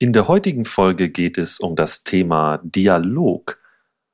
In 0.00 0.12
der 0.12 0.28
heutigen 0.28 0.64
Folge 0.64 1.08
geht 1.08 1.38
es 1.38 1.58
um 1.58 1.74
das 1.74 2.04
Thema 2.04 2.60
Dialog, 2.62 3.58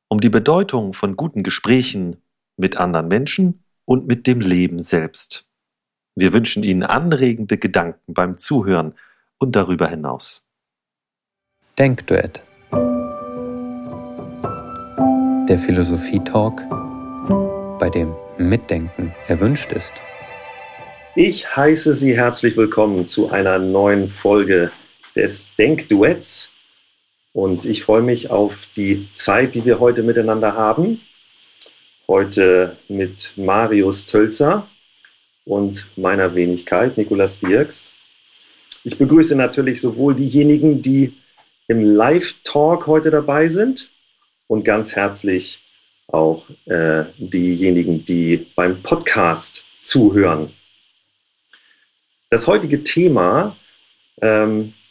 um 0.09 0.19
die 0.19 0.31
Bedeutung 0.31 0.95
von 0.95 1.15
guten 1.15 1.43
Gesprächen 1.43 2.23
mit 2.57 2.79
anderen 2.79 3.07
Menschen 3.07 3.65
und 3.85 4.07
mit 4.07 4.27
dem 4.27 4.41
Leben 4.41 4.81
selbst. 4.81 5.47
Wir 6.15 6.33
wünschen 6.33 6.63
Ihnen 6.63 6.85
anregende 6.85 7.59
Gedanken 7.59 8.15
beim 8.15 8.39
Zuhören 8.39 8.95
und 9.37 9.57
darüber 9.57 9.87
hinaus. 9.87 10.47
Denkduett. 11.79 12.43
Der 15.51 15.59
Philosophie-Talk, 15.59 16.67
bei 17.79 17.91
dem 17.91 18.15
Mitdenken 18.39 19.15
erwünscht 19.27 19.71
ist. 19.73 20.01
Ich 21.15 21.55
heiße 21.55 21.95
Sie 21.95 22.17
herzlich 22.17 22.57
willkommen 22.57 23.07
zu 23.07 23.29
einer 23.29 23.59
neuen 23.59 24.09
Folge 24.09 24.73
des 25.15 25.49
Denkduetts. 25.57 26.51
Und 27.33 27.65
ich 27.65 27.83
freue 27.85 28.03
mich 28.03 28.31
auf 28.31 28.57
die 28.77 29.09
Zeit, 29.13 29.55
die 29.55 29.65
wir 29.65 29.81
heute 29.81 30.03
miteinander 30.03 30.55
haben. 30.55 31.01
Heute 32.07 32.77
mit 32.89 33.33
Marius 33.37 34.07
Tölzer 34.07 34.69
und 35.45 35.87
meiner 35.97 36.35
Wenigkeit, 36.35 36.97
Nikolas 36.97 37.41
Dirks. 37.41 37.89
Ich 38.85 38.99
begrüße 38.99 39.35
natürlich 39.35 39.81
sowohl 39.81 40.15
diejenigen, 40.15 40.83
die 40.83 41.15
im 41.69 41.97
Live-Talk 41.97 42.87
heute 42.87 43.11
dabei 43.11 43.49
sind 43.49 43.89
und 44.47 44.65
ganz 44.65 44.95
herzlich 44.95 45.61
auch 46.09 46.45
äh, 46.67 47.05
diejenigen, 47.17 48.05
die 48.05 48.47
beim 48.55 48.83
Podcast 48.83 49.65
zuhören. 49.81 50.53
Das 52.29 52.47
heutige 52.47 52.85
Thema 52.85 53.57
ähm, 54.21 54.75
äh, 54.75 54.84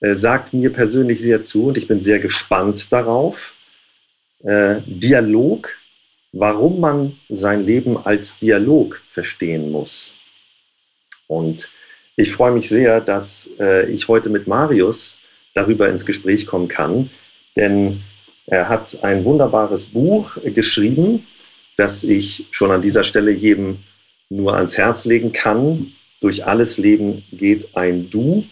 sagt 0.00 0.52
mir 0.52 0.72
persönlich 0.72 1.20
sehr 1.20 1.42
zu 1.42 1.66
und 1.66 1.78
ich 1.78 1.88
bin 1.88 2.00
sehr 2.00 2.18
gespannt 2.18 2.92
darauf. 2.92 3.54
Äh, 4.44 4.76
Dialog, 4.86 5.70
warum 6.32 6.80
man 6.80 7.18
sein 7.28 7.64
Leben 7.64 7.96
als 7.96 8.38
Dialog 8.38 9.00
verstehen 9.10 9.72
muss. 9.72 10.14
Und 11.26 11.70
ich 12.16 12.32
freue 12.32 12.52
mich 12.52 12.68
sehr, 12.68 13.00
dass 13.00 13.48
äh, 13.58 13.90
ich 13.90 14.08
heute 14.08 14.28
mit 14.28 14.46
Marius 14.46 15.16
darüber 15.54 15.88
ins 15.88 16.06
Gespräch 16.06 16.46
kommen 16.46 16.68
kann, 16.68 17.10
denn 17.56 18.02
er 18.46 18.68
hat 18.68 19.02
ein 19.02 19.24
wunderbares 19.24 19.86
Buch 19.86 20.36
geschrieben, 20.44 21.26
das 21.76 22.04
ich 22.04 22.46
schon 22.52 22.70
an 22.70 22.82
dieser 22.82 23.02
Stelle 23.02 23.32
jedem 23.32 23.78
nur 24.28 24.54
ans 24.54 24.76
Herz 24.76 25.04
legen 25.04 25.32
kann. 25.32 25.92
Durch 26.20 26.46
alles 26.46 26.78
Leben 26.78 27.24
geht 27.32 27.76
ein 27.76 28.08
Du, 28.10 28.46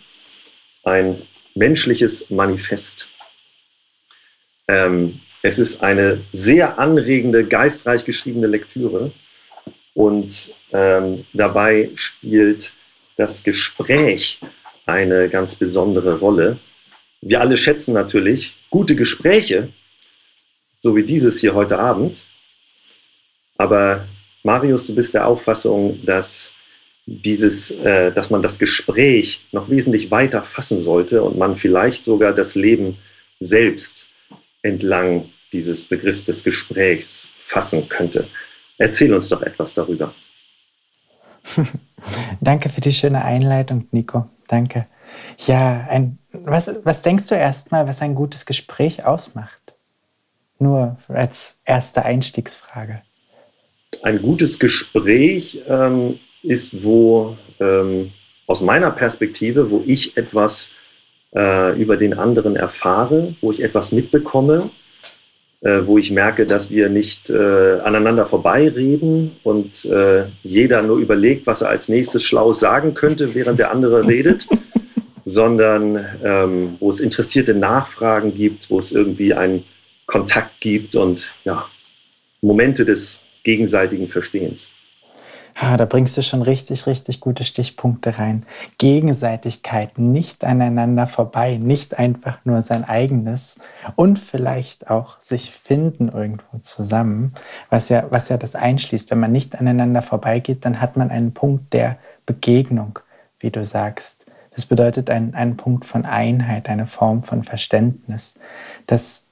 ein 0.83 1.22
menschliches 1.55 2.28
Manifest. 2.30 3.08
Ähm, 4.69 5.20
es 5.42 5.58
ist 5.58 5.83
eine 5.83 6.20
sehr 6.33 6.78
anregende, 6.78 7.44
geistreich 7.44 8.05
geschriebene 8.05 8.47
Lektüre 8.47 9.12
und 9.94 10.50
ähm, 10.72 11.27
dabei 11.32 11.91
spielt 11.94 12.72
das 13.16 13.44
Gespräch 13.44 14.41
eine 14.86 15.28
ganz 15.28 15.55
besondere 15.55 16.19
Rolle. 16.19 16.58
Wir 17.20 17.41
alle 17.41 17.56
schätzen 17.56 17.94
natürlich 17.94 18.56
gute 18.70 18.97
Gespräche, 18.97 19.69
so 20.78 20.97
wie 20.97 21.05
dieses 21.05 21.41
hier 21.41 21.55
heute 21.55 21.78
Abend. 21.78 22.22
Aber 23.56 24.06
Marius, 24.42 24.86
du 24.86 24.94
bist 24.94 25.14
der 25.14 25.27
Auffassung, 25.27 26.05
dass 26.05 26.50
dieses, 27.06 27.70
äh, 27.70 28.12
dass 28.12 28.30
man 28.30 28.42
das 28.42 28.58
Gespräch 28.58 29.47
noch 29.52 29.69
wesentlich 29.69 30.10
weiter 30.10 30.42
fassen 30.42 30.80
sollte 30.80 31.22
und 31.22 31.36
man 31.36 31.56
vielleicht 31.56 32.05
sogar 32.05 32.33
das 32.33 32.55
Leben 32.55 32.98
selbst 33.41 34.06
entlang 34.62 35.28
dieses 35.52 35.84
Begriffs 35.84 36.25
des 36.25 36.42
Gesprächs 36.42 37.28
fassen 37.47 37.88
könnte. 37.88 38.27
Erzähl 38.78 39.12
uns 39.12 39.28
doch 39.28 39.42
etwas 39.42 39.75
darüber. 39.75 40.14
Danke 42.41 42.69
für 42.69 42.81
die 42.81 42.93
schöne 42.93 43.25
Einleitung, 43.25 43.87
Nico. 43.93 44.28
Danke. 44.48 44.87
Ja, 45.47 45.87
ein, 45.88 46.19
was, 46.32 46.81
was 46.84 47.03
denkst 47.03 47.28
du 47.28 47.34
erstmal, 47.34 47.87
was 47.87 48.03
ein 48.03 48.14
gutes 48.14 48.47
Gespräch 48.47 49.04
ausmacht? 49.04 49.75
Nur 50.59 50.97
als 51.09 51.60
erste 51.64 52.04
Einstiegsfrage. 52.04 53.03
Ein 54.03 54.22
gutes 54.22 54.59
Gespräch 54.59 55.62
ähm, 55.69 56.19
ist, 56.44 56.84
wo 56.84 57.37
ähm, 57.60 58.12
aus 58.47 58.62
meiner 58.62 58.91
Perspektive, 58.91 59.71
wo 59.71 59.82
ich 59.87 60.16
etwas 60.16 60.69
äh, 61.34 61.81
über 61.81 61.97
den 61.97 62.15
anderen 62.15 62.56
erfahre, 62.56 63.34
wo 63.41 63.53
ich 63.53 63.62
etwas 63.62 63.93
mitbekomme, 63.93 64.71
äh, 65.60 65.81
wo 65.87 65.99
ich 65.99 66.10
merke, 66.10 66.47
dass 66.47 66.71
wir 66.71 66.88
nicht 66.88 67.31
äh, 67.31 67.81
aneinander 67.82 68.27
vorbeireden 68.27 69.32
und 69.43 69.84
äh, 69.87 70.25
jeder 70.43 70.82
nur 70.82 70.99
überlegt, 70.99 71.47
was 71.47 71.62
er 71.62 71.71
als 71.71 71.88
nächstes 71.88 72.22
schlau 72.22 72.53
sagen 72.53 72.94
könnte, 72.94 73.34
während 73.34 73.59
der 73.59 73.71
andere 73.71 74.06
redet, 74.06 74.47
sondern 75.25 76.05
ähm, 76.22 76.76
wo 76.81 76.91
es 76.91 77.00
interessierte 77.00 77.55
Nachfragen 77.55 78.34
gibt, 78.34 78.69
wo 78.69 78.78
es 78.78 78.93
irgendwie 78.93 79.32
einen 79.32 79.65
Kontakt 80.06 80.61
gibt 80.61 80.97
und 80.97 81.31
ja, 81.44 81.66
Momente 82.43 82.84
des 82.84 83.19
gegenseitigen 83.43 84.09
Verstehens. 84.09 84.69
Ah, 85.56 85.76
da 85.76 85.84
bringst 85.84 86.16
du 86.16 86.22
schon 86.22 86.42
richtig, 86.42 86.88
richtig 86.88 87.20
gute 87.20 87.44
Stichpunkte 87.44 88.19
rein. 88.19 88.44
Gegenseitigkeit, 88.78 89.98
nicht 89.98 90.44
aneinander 90.44 91.06
vorbei, 91.06 91.59
nicht 91.59 91.97
einfach 91.97 92.38
nur 92.44 92.60
sein 92.62 92.82
eigenes 92.84 93.60
und 93.94 94.19
vielleicht 94.19 94.91
auch 94.91 95.20
sich 95.20 95.53
finden 95.53 96.09
irgendwo 96.09 96.59
zusammen, 96.59 97.34
was 97.70 97.88
ja, 97.88 98.04
was 98.10 98.28
ja 98.31 98.37
das 98.37 98.56
einschließt. 98.56 99.12
Wenn 99.12 99.20
man 99.20 99.31
nicht 99.31 99.56
aneinander 99.56 100.03
vorbeigeht, 100.03 100.64
dann 100.64 100.81
hat 100.81 100.97
man 100.97 101.10
einen 101.10 101.32
Punkt 101.32 101.72
der 101.72 101.98
Begegnung, 102.26 102.98
wie 103.38 103.50
du 103.50 103.64
sagst. 103.64 104.26
Das 104.56 104.66
bedeutet 104.66 105.09
einen, 105.09 105.34
einen 105.34 105.56
Punkt 105.56 105.84
von 105.84 106.04
Einheit, 106.04 106.69
eine 106.69 106.87
Form 106.87 107.22
von 107.22 107.44
Verständnis. 107.44 108.41
Das, 108.87 109.24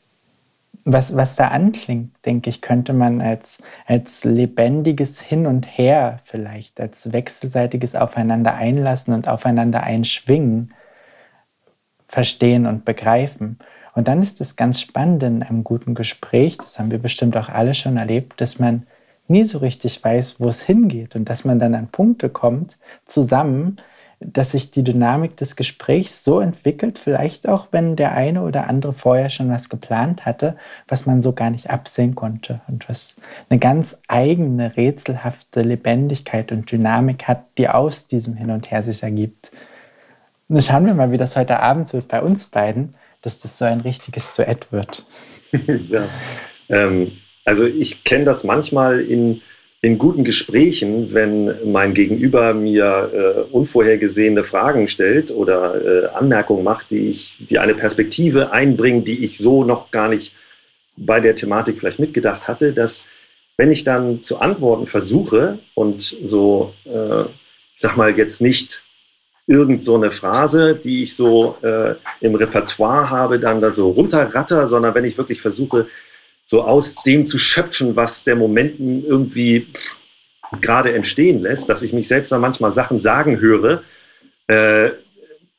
was, 0.84 1.16
was 1.16 1.36
da 1.36 1.48
anklingt, 1.48 2.14
denke 2.24 2.50
ich, 2.50 2.60
könnte 2.60 2.92
man 2.92 3.20
als, 3.20 3.62
als 3.86 4.24
lebendiges 4.24 5.20
Hin 5.20 5.46
und 5.46 5.66
Her 5.66 6.20
vielleicht, 6.24 6.80
als 6.80 7.12
wechselseitiges 7.12 7.94
Aufeinander 7.94 8.54
einlassen 8.54 9.14
und 9.14 9.28
aufeinander 9.28 9.82
einschwingen, 9.82 10.74
verstehen 12.08 12.66
und 12.66 12.84
begreifen. 12.84 13.58
Und 13.94 14.08
dann 14.08 14.20
ist 14.20 14.40
es 14.40 14.56
ganz 14.56 14.80
spannend 14.80 15.22
in 15.22 15.42
einem 15.42 15.64
guten 15.64 15.94
Gespräch, 15.94 16.56
das 16.56 16.78
haben 16.78 16.90
wir 16.90 16.98
bestimmt 16.98 17.36
auch 17.36 17.48
alle 17.48 17.74
schon 17.74 17.96
erlebt, 17.96 18.40
dass 18.40 18.58
man 18.58 18.86
nie 19.28 19.44
so 19.44 19.58
richtig 19.58 20.02
weiß, 20.02 20.40
wo 20.40 20.48
es 20.48 20.62
hingeht 20.62 21.14
und 21.14 21.28
dass 21.28 21.44
man 21.44 21.58
dann 21.58 21.74
an 21.74 21.88
Punkte 21.88 22.28
kommt, 22.28 22.78
zusammen, 23.04 23.76
dass 24.24 24.52
sich 24.52 24.70
die 24.70 24.84
Dynamik 24.84 25.36
des 25.36 25.56
Gesprächs 25.56 26.24
so 26.24 26.40
entwickelt, 26.40 26.98
vielleicht 26.98 27.48
auch 27.48 27.68
wenn 27.70 27.96
der 27.96 28.12
eine 28.12 28.42
oder 28.42 28.68
andere 28.68 28.92
vorher 28.92 29.30
schon 29.30 29.50
was 29.50 29.68
geplant 29.68 30.24
hatte, 30.26 30.56
was 30.88 31.06
man 31.06 31.22
so 31.22 31.32
gar 31.32 31.50
nicht 31.50 31.70
absehen 31.70 32.14
konnte 32.14 32.60
und 32.68 32.88
was 32.88 33.16
eine 33.48 33.58
ganz 33.58 33.98
eigene, 34.08 34.76
rätselhafte 34.76 35.62
Lebendigkeit 35.62 36.52
und 36.52 36.70
Dynamik 36.70 37.28
hat, 37.28 37.44
die 37.58 37.68
aus 37.68 38.06
diesem 38.06 38.34
Hin 38.34 38.50
und 38.50 38.70
Her 38.70 38.82
sich 38.82 39.02
ergibt. 39.02 39.50
Und 40.48 40.62
schauen 40.62 40.86
wir 40.86 40.94
mal, 40.94 41.12
wie 41.12 41.18
das 41.18 41.36
heute 41.36 41.60
Abend 41.60 41.92
wird 41.92 42.08
bei 42.08 42.20
uns 42.20 42.46
beiden, 42.46 42.94
dass 43.22 43.40
das 43.40 43.58
so 43.58 43.64
ein 43.64 43.80
richtiges 43.80 44.34
Duett 44.34 44.70
wird. 44.72 45.06
ja. 45.88 46.06
Ähm, 46.68 47.12
also 47.44 47.64
ich 47.64 48.04
kenne 48.04 48.24
das 48.24 48.44
manchmal 48.44 49.00
in 49.00 49.40
in 49.84 49.98
guten 49.98 50.22
Gesprächen, 50.22 51.12
wenn 51.12 51.72
mein 51.72 51.92
Gegenüber 51.92 52.54
mir 52.54 53.10
äh, 53.12 53.52
unvorhergesehene 53.52 54.44
Fragen 54.44 54.86
stellt 54.86 55.32
oder 55.32 56.04
äh, 56.04 56.06
Anmerkungen 56.14 56.62
macht, 56.62 56.92
die 56.92 57.08
ich, 57.08 57.34
die 57.50 57.58
eine 57.58 57.74
Perspektive 57.74 58.52
einbringen, 58.52 59.04
die 59.04 59.24
ich 59.24 59.38
so 59.38 59.64
noch 59.64 59.90
gar 59.90 60.08
nicht 60.08 60.32
bei 60.96 61.18
der 61.18 61.34
Thematik 61.34 61.80
vielleicht 61.80 61.98
mitgedacht 61.98 62.46
hatte, 62.46 62.72
dass 62.72 63.04
wenn 63.56 63.72
ich 63.72 63.82
dann 63.82 64.22
zu 64.22 64.38
antworten 64.38 64.86
versuche 64.86 65.58
und 65.74 66.02
so, 66.02 66.74
äh, 66.84 67.22
ich 67.22 67.80
sag 67.80 67.96
mal 67.96 68.16
jetzt 68.16 68.40
nicht 68.40 68.82
irgend 69.48 69.82
so 69.82 69.96
eine 69.96 70.12
Phrase, 70.12 70.76
die 70.76 71.02
ich 71.02 71.16
so 71.16 71.56
äh, 71.62 71.94
im 72.20 72.36
Repertoire 72.36 73.10
habe, 73.10 73.40
dann 73.40 73.60
da 73.60 73.72
so 73.72 73.90
runterratter, 73.90 74.68
sondern 74.68 74.94
wenn 74.94 75.04
ich 75.04 75.18
wirklich 75.18 75.42
versuche, 75.42 75.88
so 76.52 76.62
aus 76.62 76.96
dem 76.96 77.24
zu 77.24 77.38
schöpfen, 77.38 77.96
was 77.96 78.24
der 78.24 78.36
Moment 78.36 78.78
irgendwie 78.78 79.68
gerade 80.60 80.92
entstehen 80.92 81.40
lässt, 81.40 81.70
dass 81.70 81.80
ich 81.80 81.94
mich 81.94 82.06
selbst 82.06 82.30
dann 82.30 82.42
manchmal 82.42 82.72
Sachen 82.72 83.00
sagen 83.00 83.40
höre, 83.40 83.82
äh, 84.48 84.90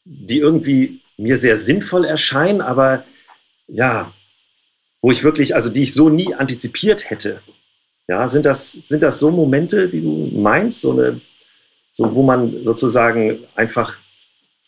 die 0.06 0.38
irgendwie 0.38 1.00
mir 1.18 1.38
sehr 1.38 1.58
sinnvoll 1.58 2.06
erscheinen, 2.06 2.62
aber 2.62 3.06
ja, 3.68 4.14
wo 5.02 5.10
ich 5.10 5.24
wirklich, 5.24 5.56
also 5.56 5.72
die 5.72 5.82
ich 5.82 5.96
so 5.96 6.10
nie 6.10 6.36
antizipiert 6.36 7.10
hätte. 7.10 7.42
Ja, 8.08 8.30
sind 8.30 8.46
das, 8.46 8.74
sind 8.74 9.02
das 9.02 9.18
so 9.18 9.32
Momente, 9.32 9.90
die 9.90 10.02
du 10.02 10.30
meinst, 10.38 10.82
so 10.82 10.92
eine, 10.92 11.20
so, 11.90 12.14
wo 12.14 12.22
man 12.22 12.64
sozusagen 12.64 13.40
einfach 13.56 13.98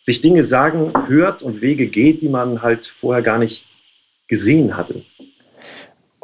sich 0.01 0.21
Dinge 0.21 0.43
sagen 0.43 0.91
hört 1.07 1.43
und 1.43 1.61
Wege 1.61 1.85
geht, 1.85 2.23
die 2.23 2.29
man 2.29 2.63
halt 2.63 2.87
vorher 2.87 3.21
gar 3.21 3.37
nicht 3.37 3.63
gesehen 4.27 4.75
hatte. 4.75 5.03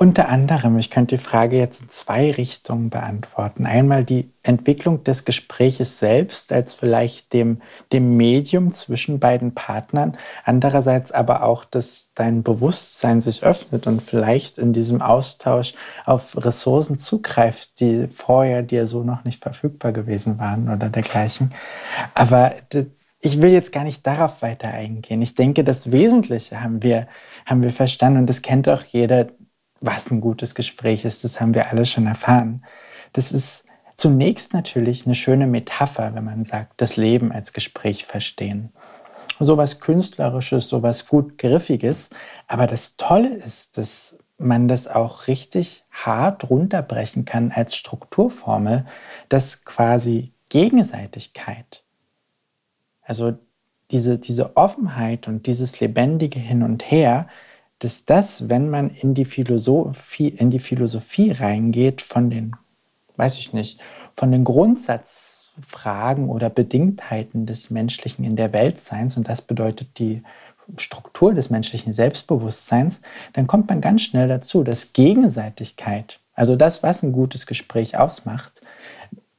Unter 0.02 0.30
anderem, 0.30 0.80
ich 0.80 0.90
könnte 0.90 1.18
die 1.18 1.24
Frage 1.24 1.60
jetzt 1.60 1.84
in 1.84 1.90
zwei 1.90 2.32
Richtungen 2.32 2.90
beantworten. 2.90 3.68
Einmal 3.68 4.04
die 4.04 4.32
Entwicklung 4.42 5.04
des 5.04 5.26
Gespräches 5.26 6.00
selbst 6.00 6.52
als 6.52 6.74
vielleicht 6.74 7.34
dem, 7.34 7.62
dem 7.94 8.18
Medium 8.18 8.74
zwischen 8.74 9.20
beiden 9.20 9.54
Partnern. 9.54 10.18
Andererseits 10.44 11.12
aber 11.12 11.44
auch, 11.44 11.66
dass 11.66 12.14
dein 12.16 12.42
Bewusstsein 12.42 13.22
sich 13.22 13.44
öffnet 13.44 13.86
und 13.86 14.02
vielleicht 14.02 14.58
in 14.58 14.74
diesem 14.74 15.04
Austausch 15.04 15.76
auf 16.08 16.36
Ressourcen 16.44 16.98
zugreift, 16.98 17.80
die 17.80 18.08
vorher 18.08 18.64
dir 18.64 18.88
so 18.88 19.04
noch 19.04 19.24
nicht 19.24 19.44
verfügbar 19.44 19.92
gewesen 19.92 20.40
waren 20.40 20.68
oder 20.70 20.90
dergleichen. 20.90 21.54
Aber 22.16 22.56
ich 23.20 23.40
will 23.40 23.52
jetzt 23.52 23.72
gar 23.72 23.84
nicht 23.84 24.08
darauf 24.08 24.42
weiter 24.42 24.70
eingehen. 24.70 25.22
Ich 25.22 25.36
denke, 25.36 25.64
das 25.64 25.92
Wesentliche 25.92 26.64
haben 26.64 26.82
wir, 26.82 27.08
haben 27.46 27.62
wir 27.62 27.70
verstanden 27.70 28.22
und 28.22 28.28
das 28.28 28.42
kennt 28.42 28.68
auch 28.68 28.84
jeder, 28.84 29.28
was 29.82 30.12
ein 30.12 30.22
gutes 30.22 30.56
Gespräch 30.56 31.06
ist, 31.06 31.24
das 31.24 31.42
haben 31.42 31.54
wir 31.54 31.70
alle 31.70 31.86
schon 31.86 32.08
erfahren. 32.08 32.64
Das 33.14 33.32
ist 33.32 33.66
zunächst 33.96 34.54
natürlich 34.54 35.06
eine 35.06 35.16
schöne 35.16 35.48
Metapher, 35.48 36.14
wenn 36.16 36.24
man 36.24 36.44
sagt, 36.44 36.80
das 36.80 36.98
Leben 36.98 37.32
als 37.32 37.52
Gespräch 37.52 38.06
verstehen. 38.06 38.72
So 39.40 39.58
was 39.58 39.80
Künstlerisches, 39.80 40.70
so 40.70 40.84
was 40.84 41.08
gut 41.08 41.38
Griffiges. 41.40 42.12
Aber 42.48 42.68
das 42.68 42.96
Tolle 42.96 43.34
ist, 43.34 43.78
dass 43.78 44.18
man 44.38 44.68
das 44.68 44.88
auch 44.88 45.28
richtig 45.28 45.84
hart 45.92 46.50
runterbrechen 46.50 47.26
kann 47.26 47.52
als 47.52 47.76
Strukturformel, 47.76 48.86
dass 49.30 49.66
quasi 49.66 50.34
Gegenseitigkeit, 50.50 51.84
also 53.02 53.34
diese, 53.92 54.18
diese 54.18 54.56
Offenheit 54.58 55.28
und 55.28 55.48
dieses 55.48 55.80
lebendige 55.80 56.40
Hin 56.40 56.64
und 56.64 56.90
Her, 56.90 57.28
dass 57.82 58.06
das, 58.06 58.48
wenn 58.48 58.70
man 58.70 58.92
in 58.92 59.16
die 59.16 59.26
Philosophie, 59.26 60.30
in 60.30 60.52
die 60.52 60.60
Philosophie 60.60 61.32
reingeht, 61.32 62.04
von 62.04 62.30
den, 62.30 62.56
weiß 63.18 63.40
ich 63.40 63.54
nicht, 63.54 63.80
von 64.16 64.32
den 64.32 64.44
Grundsatzfragen 64.44 66.30
oder 66.30 66.52
Bedingtheiten 66.52 67.48
des 67.48 67.72
Menschlichen 67.72 68.24
in 68.24 68.36
der 68.36 68.54
Weltseins, 68.54 69.18
und 69.18 69.28
das 69.28 69.42
bedeutet 69.42 69.98
die 69.98 70.22
Struktur 70.78 71.34
des 71.34 71.50
menschlichen 71.50 71.92
Selbstbewusstseins, 71.92 73.02
dann 73.34 73.48
kommt 73.48 73.68
man 73.68 73.82
ganz 73.82 74.04
schnell 74.04 74.28
dazu, 74.28 74.64
dass 74.64 74.94
Gegenseitigkeit, 74.94 76.20
also 76.36 76.56
das, 76.56 76.84
was 76.84 77.02
ein 77.02 77.12
gutes 77.12 77.48
Gespräch 77.48 77.98
ausmacht, 77.98 78.62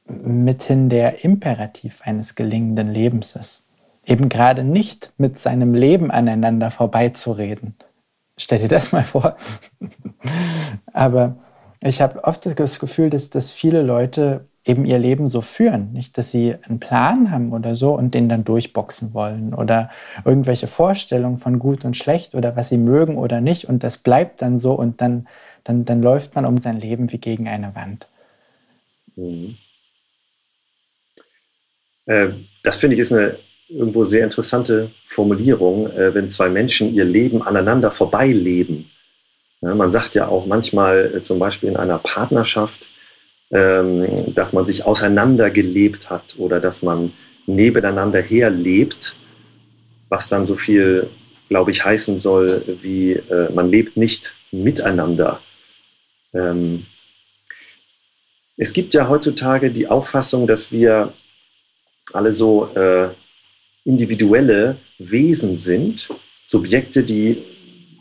mithin 0.05 0.89
der 0.89 1.23
Imperativ 1.23 2.01
eines 2.03 2.35
gelingenden 2.35 2.91
Lebens 2.91 3.37
ist. 3.37 3.63
Eben 4.05 4.27
gerade 4.27 4.65
nicht 4.65 5.13
mit 5.17 5.39
seinem 5.39 5.73
Leben 5.73 6.11
aneinander 6.11 6.71
vorbeizureden, 6.71 7.75
Stell 8.37 8.59
dir 8.59 8.67
das 8.67 8.91
mal 8.91 9.03
vor. 9.03 9.37
Aber 10.93 11.37
ich 11.81 12.01
habe 12.01 12.23
oft 12.23 12.45
das 12.45 12.79
Gefühl, 12.79 13.09
dass, 13.09 13.29
dass 13.29 13.51
viele 13.51 13.81
Leute 13.81 14.47
eben 14.65 14.85
ihr 14.85 14.97
Leben 14.97 15.27
so 15.27 15.41
führen. 15.41 15.91
Nicht, 15.91 16.17
dass 16.17 16.31
sie 16.31 16.55
einen 16.63 16.79
Plan 16.79 17.31
haben 17.31 17.51
oder 17.51 17.75
so 17.75 17.93
und 17.93 18.13
den 18.13 18.29
dann 18.29 18.45
durchboxen 18.45 19.13
wollen 19.13 19.53
oder 19.53 19.89
irgendwelche 20.23 20.67
Vorstellungen 20.67 21.37
von 21.37 21.59
gut 21.59 21.83
und 21.83 21.97
schlecht 21.97 22.33
oder 22.33 22.55
was 22.55 22.69
sie 22.69 22.77
mögen 22.77 23.17
oder 23.17 23.41
nicht 23.41 23.67
und 23.67 23.83
das 23.83 23.97
bleibt 23.97 24.41
dann 24.41 24.57
so 24.57 24.73
und 24.73 25.01
dann, 25.01 25.27
dann, 25.63 25.85
dann 25.85 26.01
läuft 26.01 26.35
man 26.35 26.45
um 26.45 26.57
sein 26.57 26.79
Leben 26.79 27.11
wie 27.11 27.17
gegen 27.17 27.47
eine 27.47 27.75
Wand. 27.75 28.07
Mhm. 29.15 29.57
Äh, 32.05 32.29
das 32.63 32.77
finde 32.77 32.95
ich 32.95 33.01
ist 33.01 33.11
eine 33.11 33.37
irgendwo 33.69 34.03
sehr 34.03 34.23
interessante 34.23 34.89
Formulierung, 35.07 35.89
äh, 35.91 36.13
wenn 36.13 36.29
zwei 36.29 36.49
Menschen 36.49 36.93
ihr 36.93 37.05
Leben 37.05 37.41
aneinander 37.41 37.91
vorbeileben. 37.91 38.89
Ja, 39.61 39.73
man 39.75 39.91
sagt 39.91 40.13
ja 40.15 40.27
auch 40.27 40.45
manchmal, 40.45 41.15
äh, 41.15 41.23
zum 41.23 41.39
Beispiel 41.39 41.69
in 41.69 41.77
einer 41.77 41.97
Partnerschaft, 41.97 42.85
ähm, 43.51 44.33
dass 44.33 44.51
man 44.51 44.65
sich 44.65 44.85
auseinandergelebt 44.85 46.09
hat 46.09 46.35
oder 46.37 46.59
dass 46.59 46.81
man 46.81 47.13
nebeneinander 47.45 48.21
herlebt, 48.21 49.15
was 50.09 50.29
dann 50.29 50.45
so 50.45 50.55
viel, 50.55 51.09
glaube 51.49 51.71
ich, 51.71 51.83
heißen 51.83 52.19
soll, 52.19 52.61
wie 52.81 53.13
äh, 53.13 53.51
man 53.53 53.69
lebt 53.69 53.95
nicht 53.97 54.33
miteinander. 54.51 55.39
Ähm, 56.33 56.85
es 58.57 58.73
gibt 58.73 58.93
ja 58.93 59.07
heutzutage 59.07 59.71
die 59.71 59.87
Auffassung, 59.87 60.45
dass 60.45 60.71
wir 60.71 61.13
alle 62.11 62.33
so 62.33 62.69
äh, 62.75 63.09
individuelle 63.85 64.77
Wesen 64.97 65.57
sind, 65.57 66.09
Subjekte, 66.45 67.03
die, 67.03 67.37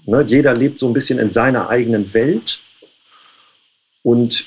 ne, 0.07 0.25
jeder 0.27 0.55
lebt 0.55 0.81
so 0.81 0.89
ein 0.89 0.93
bisschen 0.93 1.19
in 1.19 1.31
seiner 1.31 1.69
eigenen 1.69 2.13
Welt. 2.15 2.61
Und 4.03 4.47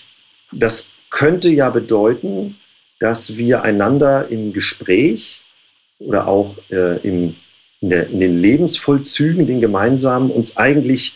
das 0.52 0.88
könnte 1.10 1.50
ja 1.50 1.70
bedeuten, 1.70 2.58
dass 3.00 3.38
wir 3.38 3.64
einander 3.64 4.28
im 4.30 4.54
Gespräch 4.54 5.42
oder 6.00 6.28
auch 6.28 6.56
äh, 6.72 6.98
im, 7.08 7.36
in, 7.82 7.90
der, 7.90 8.10
in 8.10 8.20
den 8.20 8.40
Lebensvollzügen, 8.40 9.48
den 9.48 9.62
gemeinsamen, 9.62 10.30
uns 10.30 10.58
eigentlich 10.58 11.16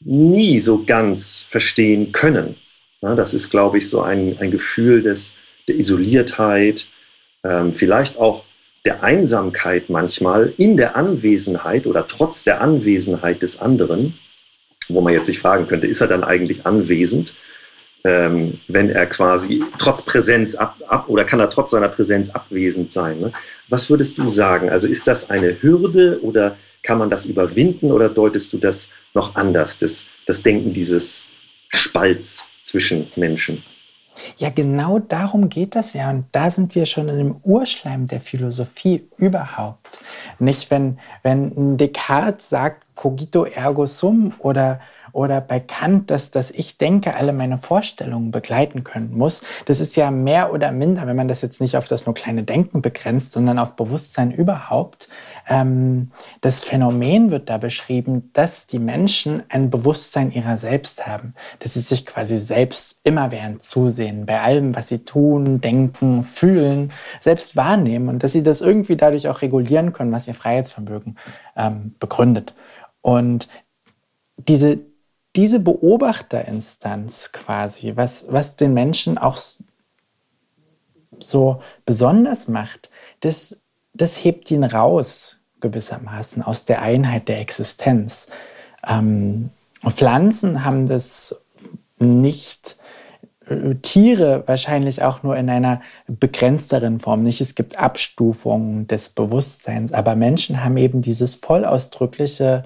nie 0.00 0.60
so 0.60 0.84
ganz 0.84 1.46
verstehen 1.50 2.12
können. 2.12 2.56
Ja, 3.00 3.14
das 3.14 3.34
ist, 3.34 3.50
glaube 3.50 3.78
ich, 3.78 3.88
so 3.88 4.00
ein, 4.00 4.36
ein 4.38 4.50
Gefühl 4.50 5.02
des, 5.02 5.32
der 5.68 5.76
Isoliertheit, 5.76 6.86
ähm, 7.44 7.72
vielleicht 7.72 8.16
auch 8.16 8.44
der 8.84 9.02
Einsamkeit 9.02 9.90
manchmal 9.90 10.52
in 10.56 10.76
der 10.76 10.96
Anwesenheit 10.96 11.86
oder 11.86 12.06
trotz 12.06 12.44
der 12.44 12.60
Anwesenheit 12.60 13.42
des 13.42 13.60
anderen, 13.60 14.18
wo 14.88 15.00
man 15.00 15.12
jetzt 15.12 15.26
sich 15.26 15.38
fragen 15.38 15.68
könnte, 15.68 15.86
ist 15.86 16.00
er 16.00 16.08
dann 16.08 16.24
eigentlich 16.24 16.66
anwesend, 16.66 17.34
ähm, 18.04 18.60
wenn 18.66 18.90
er 18.90 19.06
quasi 19.06 19.62
trotz 19.78 20.02
Präsenz 20.02 20.56
ab, 20.56 20.76
ab, 20.88 21.08
oder 21.08 21.24
kann 21.24 21.38
er 21.38 21.50
trotz 21.50 21.70
seiner 21.70 21.88
Präsenz 21.88 22.30
abwesend 22.30 22.90
sein? 22.90 23.20
Ne? 23.20 23.32
Was 23.68 23.88
würdest 23.90 24.18
du 24.18 24.28
sagen? 24.28 24.70
Also 24.70 24.88
ist 24.88 25.06
das 25.06 25.30
eine 25.30 25.62
Hürde 25.62 26.18
oder 26.22 26.56
kann 26.82 26.98
man 26.98 27.10
das 27.10 27.26
überwinden 27.26 27.92
oder 27.92 28.08
deutest 28.08 28.52
du 28.52 28.58
das 28.58 28.88
noch 29.14 29.36
anders, 29.36 29.78
das, 29.78 30.06
das 30.26 30.42
Denken 30.42 30.74
dieses 30.74 31.22
Spalts 31.68 32.48
zwischen 32.62 33.06
Menschen? 33.14 33.62
Ja, 34.36 34.50
genau 34.50 34.98
darum 34.98 35.48
geht 35.48 35.74
das 35.74 35.94
ja. 35.94 36.10
Und 36.10 36.26
da 36.32 36.50
sind 36.50 36.74
wir 36.74 36.86
schon 36.86 37.08
in 37.08 37.18
dem 37.18 37.36
Urschleim 37.42 38.06
der 38.06 38.20
Philosophie 38.20 39.08
überhaupt. 39.16 40.00
Nicht, 40.38 40.70
wenn, 40.70 40.98
wenn 41.22 41.76
Descartes 41.76 42.48
sagt, 42.48 42.84
cogito 42.94 43.44
ergo 43.44 43.86
sum 43.86 44.34
oder 44.38 44.80
oder 45.12 45.40
bei 45.40 45.60
Kant, 45.60 46.10
dass 46.10 46.30
das 46.30 46.50
Ich 46.50 46.78
denke 46.78 47.14
alle 47.14 47.32
meine 47.32 47.58
Vorstellungen 47.58 48.30
begleiten 48.30 48.82
können 48.82 49.16
muss. 49.16 49.42
Das 49.66 49.80
ist 49.80 49.94
ja 49.96 50.10
mehr 50.10 50.52
oder 50.52 50.72
minder, 50.72 51.06
wenn 51.06 51.16
man 51.16 51.28
das 51.28 51.42
jetzt 51.42 51.60
nicht 51.60 51.76
auf 51.76 51.86
das 51.86 52.06
nur 52.06 52.14
kleine 52.14 52.42
Denken 52.42 52.82
begrenzt, 52.82 53.32
sondern 53.32 53.58
auf 53.58 53.76
Bewusstsein 53.76 54.30
überhaupt, 54.32 55.08
ähm, 55.48 56.10
das 56.40 56.64
Phänomen 56.64 57.30
wird 57.30 57.48
da 57.48 57.58
beschrieben, 57.58 58.30
dass 58.32 58.66
die 58.66 58.78
Menschen 58.78 59.42
ein 59.48 59.70
Bewusstsein 59.70 60.30
ihrer 60.30 60.58
selbst 60.58 61.06
haben, 61.06 61.34
dass 61.58 61.74
sie 61.74 61.80
sich 61.80 62.06
quasi 62.06 62.36
selbst 62.36 63.00
immerwährend 63.04 63.62
zusehen, 63.62 64.26
bei 64.26 64.40
allem, 64.40 64.74
was 64.74 64.88
sie 64.88 65.00
tun, 65.00 65.60
denken, 65.60 66.22
fühlen, 66.22 66.92
selbst 67.20 67.56
wahrnehmen 67.56 68.08
und 68.08 68.22
dass 68.22 68.32
sie 68.32 68.42
das 68.42 68.60
irgendwie 68.60 68.96
dadurch 68.96 69.28
auch 69.28 69.42
regulieren 69.42 69.92
können, 69.92 70.12
was 70.12 70.28
ihr 70.28 70.34
Freiheitsvermögen 70.34 71.18
ähm, 71.56 71.94
begründet. 71.98 72.54
Und 73.00 73.48
diese, 74.36 74.78
diese 75.34 75.60
Beobachterinstanz 75.60 77.32
quasi, 77.32 77.92
was, 77.96 78.26
was 78.30 78.56
den 78.56 78.74
Menschen 78.74 79.18
auch 79.18 79.36
so 81.18 81.62
besonders 81.84 82.48
macht, 82.48 82.90
das 83.20 83.61
das 83.94 84.24
hebt 84.24 84.50
ihn 84.50 84.64
raus 84.64 85.38
gewissermaßen 85.60 86.42
aus 86.42 86.64
der 86.64 86.82
Einheit 86.82 87.28
der 87.28 87.40
Existenz. 87.40 88.28
Ähm, 88.86 89.50
Pflanzen 89.86 90.64
haben 90.64 90.86
das 90.86 91.44
nicht, 91.98 92.76
äh, 93.46 93.74
Tiere 93.76 94.42
wahrscheinlich 94.46 95.02
auch 95.02 95.22
nur 95.22 95.36
in 95.36 95.48
einer 95.48 95.80
begrenzteren 96.06 96.98
Form. 96.98 97.22
Nicht, 97.22 97.40
es 97.40 97.54
gibt 97.54 97.78
Abstufungen 97.78 98.86
des 98.86 99.10
Bewusstseins, 99.10 99.92
aber 99.92 100.16
Menschen 100.16 100.64
haben 100.64 100.76
eben 100.76 101.02
dieses 101.02 101.36
vollausdrückliche 101.36 102.64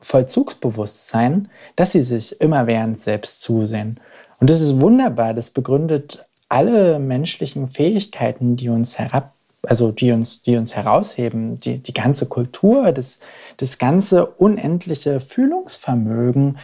Vollzugsbewusstsein, 0.00 1.48
dass 1.76 1.92
sie 1.92 2.02
sich 2.02 2.40
immerwährend 2.40 2.98
selbst 2.98 3.42
zusehen. 3.42 4.00
Und 4.40 4.48
das 4.48 4.60
ist 4.60 4.80
wunderbar, 4.80 5.34
das 5.34 5.50
begründet 5.50 6.24
alle 6.48 6.98
menschlichen 6.98 7.66
Fähigkeiten, 7.66 8.56
die 8.56 8.68
uns 8.68 8.98
herab 8.98 9.34
also 9.62 9.90
die 9.90 10.12
uns, 10.12 10.42
die 10.42 10.56
uns 10.56 10.74
herausheben, 10.76 11.56
die, 11.56 11.78
die 11.78 11.94
ganze 11.94 12.26
Kultur, 12.26 12.92
das, 12.92 13.18
das 13.56 13.78
ganze 13.78 14.26
unendliche 14.26 15.20
Fühlungsvermögen, 15.20 16.58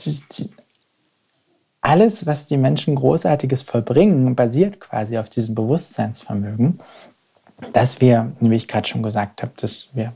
die, 0.00 0.20
die, 0.32 0.50
alles, 1.80 2.26
was 2.26 2.46
die 2.46 2.56
Menschen 2.56 2.94
Großartiges 2.94 3.62
vollbringen, 3.62 4.36
basiert 4.36 4.80
quasi 4.80 5.18
auf 5.18 5.28
diesem 5.28 5.54
Bewusstseinsvermögen. 5.54 6.80
dass 7.72 8.00
wir, 8.00 8.32
wie 8.40 8.56
ich 8.56 8.66
gerade 8.68 8.88
schon 8.88 9.02
gesagt 9.02 9.42
habe, 9.42 9.52
dass 9.56 9.90
wir 9.94 10.12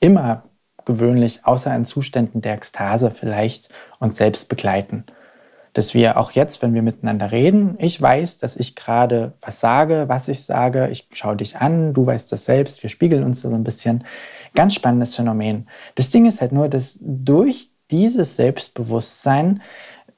immer 0.00 0.44
gewöhnlich, 0.86 1.44
außer 1.44 1.74
in 1.74 1.84
Zuständen 1.84 2.40
der 2.40 2.54
Ekstase, 2.54 3.10
vielleicht 3.10 3.68
uns 3.98 4.16
selbst 4.16 4.48
begleiten. 4.48 5.04
Dass 5.72 5.94
wir 5.94 6.16
auch 6.16 6.32
jetzt, 6.32 6.62
wenn 6.62 6.74
wir 6.74 6.82
miteinander 6.82 7.30
reden, 7.30 7.76
ich 7.78 8.00
weiß, 8.00 8.38
dass 8.38 8.56
ich 8.56 8.74
gerade 8.74 9.32
was 9.40 9.60
sage, 9.60 10.04
was 10.08 10.28
ich 10.28 10.42
sage, 10.42 10.88
ich 10.90 11.08
schaue 11.12 11.36
dich 11.36 11.56
an, 11.56 11.94
du 11.94 12.06
weißt 12.06 12.32
das 12.32 12.44
selbst, 12.44 12.82
wir 12.82 12.90
spiegeln 12.90 13.22
uns 13.22 13.42
da 13.42 13.50
so 13.50 13.54
ein 13.54 13.64
bisschen. 13.64 14.04
Ganz 14.54 14.74
spannendes 14.74 15.14
Phänomen. 15.14 15.68
Das 15.94 16.10
Ding 16.10 16.26
ist 16.26 16.40
halt 16.40 16.50
nur, 16.50 16.68
dass 16.68 16.98
durch 17.00 17.68
dieses 17.90 18.36
Selbstbewusstsein 18.36 19.62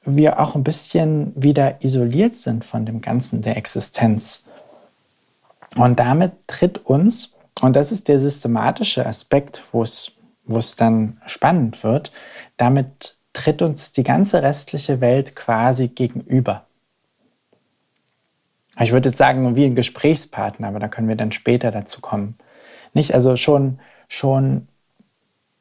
wir 0.05 0.39
auch 0.39 0.55
ein 0.55 0.63
bisschen 0.63 1.31
wieder 1.35 1.83
isoliert 1.83 2.35
sind 2.35 2.65
von 2.65 2.85
dem 2.85 3.01
Ganzen 3.01 3.41
der 3.41 3.57
Existenz. 3.57 4.45
Und 5.75 5.99
damit 5.99 6.33
tritt 6.47 6.85
uns, 6.85 7.35
und 7.61 7.75
das 7.75 7.91
ist 7.91 8.07
der 8.07 8.19
systematische 8.19 9.05
Aspekt, 9.05 9.63
wo 9.71 9.83
es, 9.83 10.11
wo 10.45 10.57
es 10.57 10.75
dann 10.75 11.21
spannend 11.25 11.83
wird, 11.83 12.11
damit 12.57 13.12
tritt 13.33 13.61
uns 13.61 13.91
die 13.91 14.03
ganze 14.03 14.43
restliche 14.43 15.01
Welt 15.01 15.35
quasi 15.35 15.89
gegenüber. 15.89 16.65
Ich 18.79 18.91
würde 18.91 19.09
jetzt 19.09 19.17
sagen, 19.17 19.55
wie 19.55 19.65
ein 19.65 19.75
Gesprächspartner, 19.75 20.67
aber 20.67 20.79
da 20.79 20.87
können 20.87 21.07
wir 21.07 21.15
dann 21.15 21.31
später 21.31 21.71
dazu 21.71 22.01
kommen. 22.01 22.37
Nicht? 22.93 23.13
Also 23.13 23.35
schon, 23.35 23.79
schon 24.07 24.67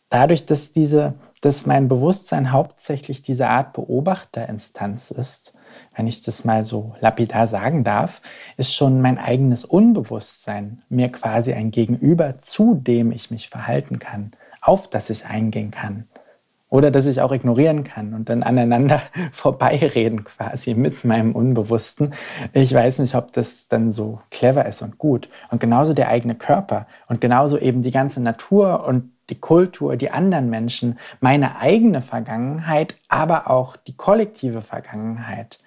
dadurch, 0.08 0.46
dass 0.46 0.72
diese, 0.72 1.14
dass 1.40 1.66
mein 1.66 1.88
Bewusstsein 1.88 2.52
hauptsächlich 2.52 3.22
diese 3.22 3.48
Art 3.48 3.72
Beobachterinstanz 3.74 5.10
ist, 5.10 5.54
wenn 5.94 6.06
ich 6.06 6.22
das 6.22 6.44
mal 6.44 6.64
so 6.64 6.94
lapidar 7.00 7.48
sagen 7.48 7.84
darf, 7.84 8.22
ist 8.56 8.74
schon 8.74 9.00
mein 9.00 9.18
eigenes 9.18 9.64
Unbewusstsein 9.64 10.82
mir 10.88 11.10
quasi 11.10 11.52
ein 11.52 11.70
Gegenüber, 11.70 12.38
zu 12.38 12.74
dem 12.74 13.12
ich 13.12 13.30
mich 13.30 13.48
verhalten 13.48 13.98
kann, 13.98 14.32
auf 14.60 14.88
das 14.88 15.10
ich 15.10 15.26
eingehen 15.26 15.70
kann. 15.70 16.08
Oder 16.72 16.90
dass 16.90 17.06
ich 17.06 17.20
auch 17.20 17.32
ignorieren 17.32 17.84
kann 17.84 18.14
und 18.14 18.30
dann 18.30 18.42
aneinander 18.42 19.02
vorbeireden 19.32 20.24
quasi 20.24 20.72
mit 20.72 21.04
meinem 21.04 21.32
Unbewussten. 21.32 22.14
Ich 22.54 22.72
weiß 22.72 23.00
nicht, 23.00 23.14
ob 23.14 23.30
das 23.34 23.68
dann 23.68 23.90
so 23.90 24.22
clever 24.30 24.64
ist 24.64 24.80
und 24.80 24.96
gut. 24.96 25.28
Und 25.50 25.60
genauso 25.60 25.92
der 25.92 26.08
eigene 26.08 26.34
Körper 26.34 26.86
und 27.08 27.20
genauso 27.20 27.58
eben 27.58 27.82
die 27.82 27.90
ganze 27.90 28.22
Natur 28.22 28.86
und 28.86 29.12
die 29.28 29.38
Kultur, 29.38 29.96
die 29.96 30.12
anderen 30.12 30.48
Menschen, 30.48 30.98
meine 31.20 31.58
eigene 31.58 32.00
Vergangenheit, 32.00 32.96
aber 33.06 33.50
auch 33.50 33.76
die 33.76 33.94
kollektive 33.94 34.62
Vergangenheit. 34.62 35.60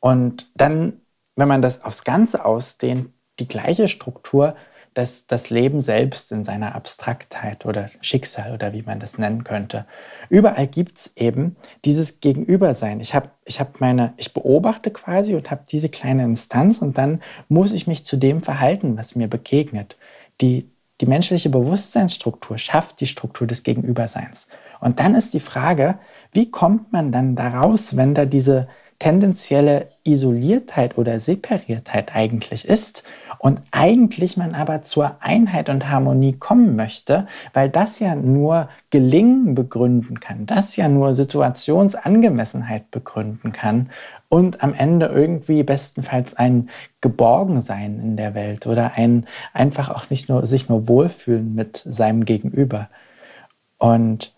Und 0.00 0.50
dann, 0.56 1.02
wenn 1.36 1.46
man 1.46 1.62
das 1.62 1.84
aufs 1.84 2.02
Ganze 2.02 2.44
ausdehnt, 2.44 3.10
die 3.38 3.46
gleiche 3.46 3.86
Struktur, 3.86 4.56
das, 4.96 5.26
das 5.26 5.50
Leben 5.50 5.82
selbst 5.82 6.32
in 6.32 6.42
seiner 6.42 6.74
Abstraktheit 6.74 7.66
oder 7.66 7.90
Schicksal 8.00 8.54
oder 8.54 8.72
wie 8.72 8.80
man 8.80 8.98
das 8.98 9.18
nennen 9.18 9.44
könnte. 9.44 9.84
Überall 10.30 10.66
gibt 10.66 10.96
es 10.96 11.12
eben 11.16 11.56
dieses 11.84 12.20
Gegenübersein. 12.20 13.00
Ich, 13.00 13.14
hab, 13.14 13.36
ich, 13.44 13.60
hab 13.60 13.78
meine, 13.82 14.14
ich 14.16 14.32
beobachte 14.32 14.90
quasi 14.90 15.34
und 15.34 15.50
habe 15.50 15.64
diese 15.70 15.90
kleine 15.90 16.24
Instanz 16.24 16.78
und 16.78 16.96
dann 16.96 17.20
muss 17.50 17.72
ich 17.72 17.86
mich 17.86 18.06
zu 18.06 18.16
dem 18.16 18.40
verhalten, 18.40 18.96
was 18.96 19.14
mir 19.14 19.28
begegnet. 19.28 19.98
Die, 20.40 20.70
die 21.02 21.06
menschliche 21.06 21.50
Bewusstseinsstruktur 21.50 22.56
schafft 22.56 23.02
die 23.02 23.06
Struktur 23.06 23.46
des 23.46 23.64
Gegenüberseins. 23.64 24.48
Und 24.80 24.98
dann 24.98 25.14
ist 25.14 25.34
die 25.34 25.40
Frage, 25.40 25.98
wie 26.32 26.50
kommt 26.50 26.90
man 26.94 27.12
dann 27.12 27.36
daraus, 27.36 27.98
wenn 27.98 28.14
da 28.14 28.24
diese 28.24 28.66
tendenzielle 28.98 29.88
Isoliertheit 30.04 30.96
oder 30.96 31.20
Separiertheit 31.20 32.14
eigentlich 32.14 32.64
ist 32.64 33.02
und 33.38 33.60
eigentlich 33.70 34.36
man 34.36 34.54
aber 34.54 34.82
zur 34.82 35.16
Einheit 35.20 35.68
und 35.68 35.90
Harmonie 35.90 36.32
kommen 36.32 36.76
möchte, 36.76 37.26
weil 37.52 37.68
das 37.68 37.98
ja 37.98 38.14
nur 38.14 38.68
Gelingen 38.90 39.54
begründen 39.54 40.20
kann, 40.20 40.46
das 40.46 40.76
ja 40.76 40.88
nur 40.88 41.14
Situationsangemessenheit 41.14 42.90
begründen 42.90 43.52
kann 43.52 43.90
und 44.28 44.62
am 44.62 44.74
Ende 44.74 45.06
irgendwie 45.06 45.62
bestenfalls 45.62 46.34
ein 46.34 46.70
Geborgensein 47.00 48.00
in 48.00 48.16
der 48.16 48.34
Welt 48.34 48.66
oder 48.66 48.92
ein 48.94 49.26
einfach 49.52 49.90
auch 49.90 50.10
nicht 50.10 50.28
nur 50.28 50.46
sich 50.46 50.68
nur 50.68 50.88
wohlfühlen 50.88 51.54
mit 51.54 51.84
seinem 51.88 52.24
Gegenüber. 52.24 52.88
Und 53.78 54.35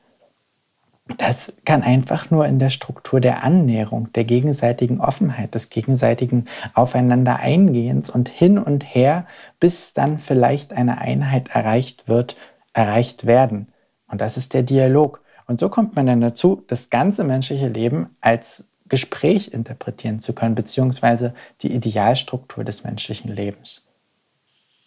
das 1.17 1.57
kann 1.65 1.83
einfach 1.83 2.31
nur 2.31 2.47
in 2.47 2.59
der 2.59 2.71
Struktur 2.71 3.21
der 3.21 3.43
Annäherung, 3.43 4.12
der 4.12 4.25
gegenseitigen 4.25 5.00
Offenheit, 5.00 5.55
des 5.55 5.71
gegenseitigen 5.71 6.45
Aufeinander 6.75 7.37
eingehens 7.37 8.11
und 8.11 8.29
hin 8.29 8.59
und 8.59 8.83
her, 8.83 9.27
bis 9.59 9.95
dann 9.95 10.19
vielleicht 10.19 10.73
eine 10.73 11.00
Einheit 11.00 11.49
erreicht 11.49 12.09
wird, 12.09 12.37
erreicht 12.75 13.27
werden. 13.27 13.69
Und 14.07 14.21
das 14.21 14.37
ist 14.37 14.55
der 14.55 14.62
Dialog. 14.62 15.23
Und 15.47 15.61
so 15.61 15.71
kommt 15.71 15.97
man 15.97 16.07
dann 16.07 16.21
dazu, 16.21 16.62
das 16.67 16.91
ganze 16.91 17.25
menschliche 17.25 17.69
Leben 17.69 18.11
als 18.21 18.71
Gespräch 18.88 19.53
interpretieren 19.53 20.21
zu 20.21 20.35
können, 20.35 20.55
beziehungsweise 20.55 21.35
die 21.62 21.75
Idealstruktur 21.75 22.65
des 22.65 22.85
menschlichen 22.85 23.35
Lebens. 23.35 23.88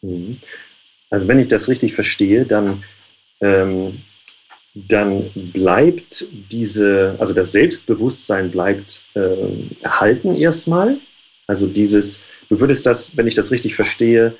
Mhm. 0.02 0.40
Also 1.10 1.28
wenn 1.28 1.40
ich 1.40 1.48
das 1.48 1.68
richtig 1.68 1.96
verstehe, 1.96 2.46
dann 2.46 2.84
ähm 3.42 4.02
dann 4.74 5.30
bleibt 5.34 6.26
diese, 6.32 7.16
also 7.20 7.34
das 7.34 7.52
Selbstbewusstsein 7.52 8.52
bleibt 8.52 9.02
äh, 9.16 9.82
erhalten 9.82 10.36
erstmal. 10.36 10.98
Also 11.48 11.68
dieses, 11.68 12.22
du 12.50 12.60
würdest 12.60 12.86
das, 12.86 13.16
wenn 13.18 13.28
ich 13.28 13.36
das 13.36 13.52
richtig 13.52 13.76
verstehe, 13.76 14.34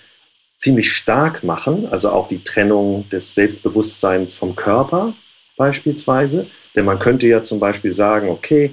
ziemlich 0.58 0.92
stark 0.92 1.44
machen, 1.44 1.88
also 1.92 2.10
auch 2.12 2.28
die 2.28 2.44
Trennung 2.44 3.10
des 3.10 3.36
Selbstbewusstseins 3.36 4.36
vom 4.36 4.56
Körper 4.56 5.14
beispielsweise. 5.58 6.48
Denn 6.76 6.86
man 6.86 7.00
könnte 7.00 7.28
ja 7.28 7.44
zum 7.44 7.60
Beispiel 7.60 7.92
sagen, 7.92 8.30
okay, 8.30 8.72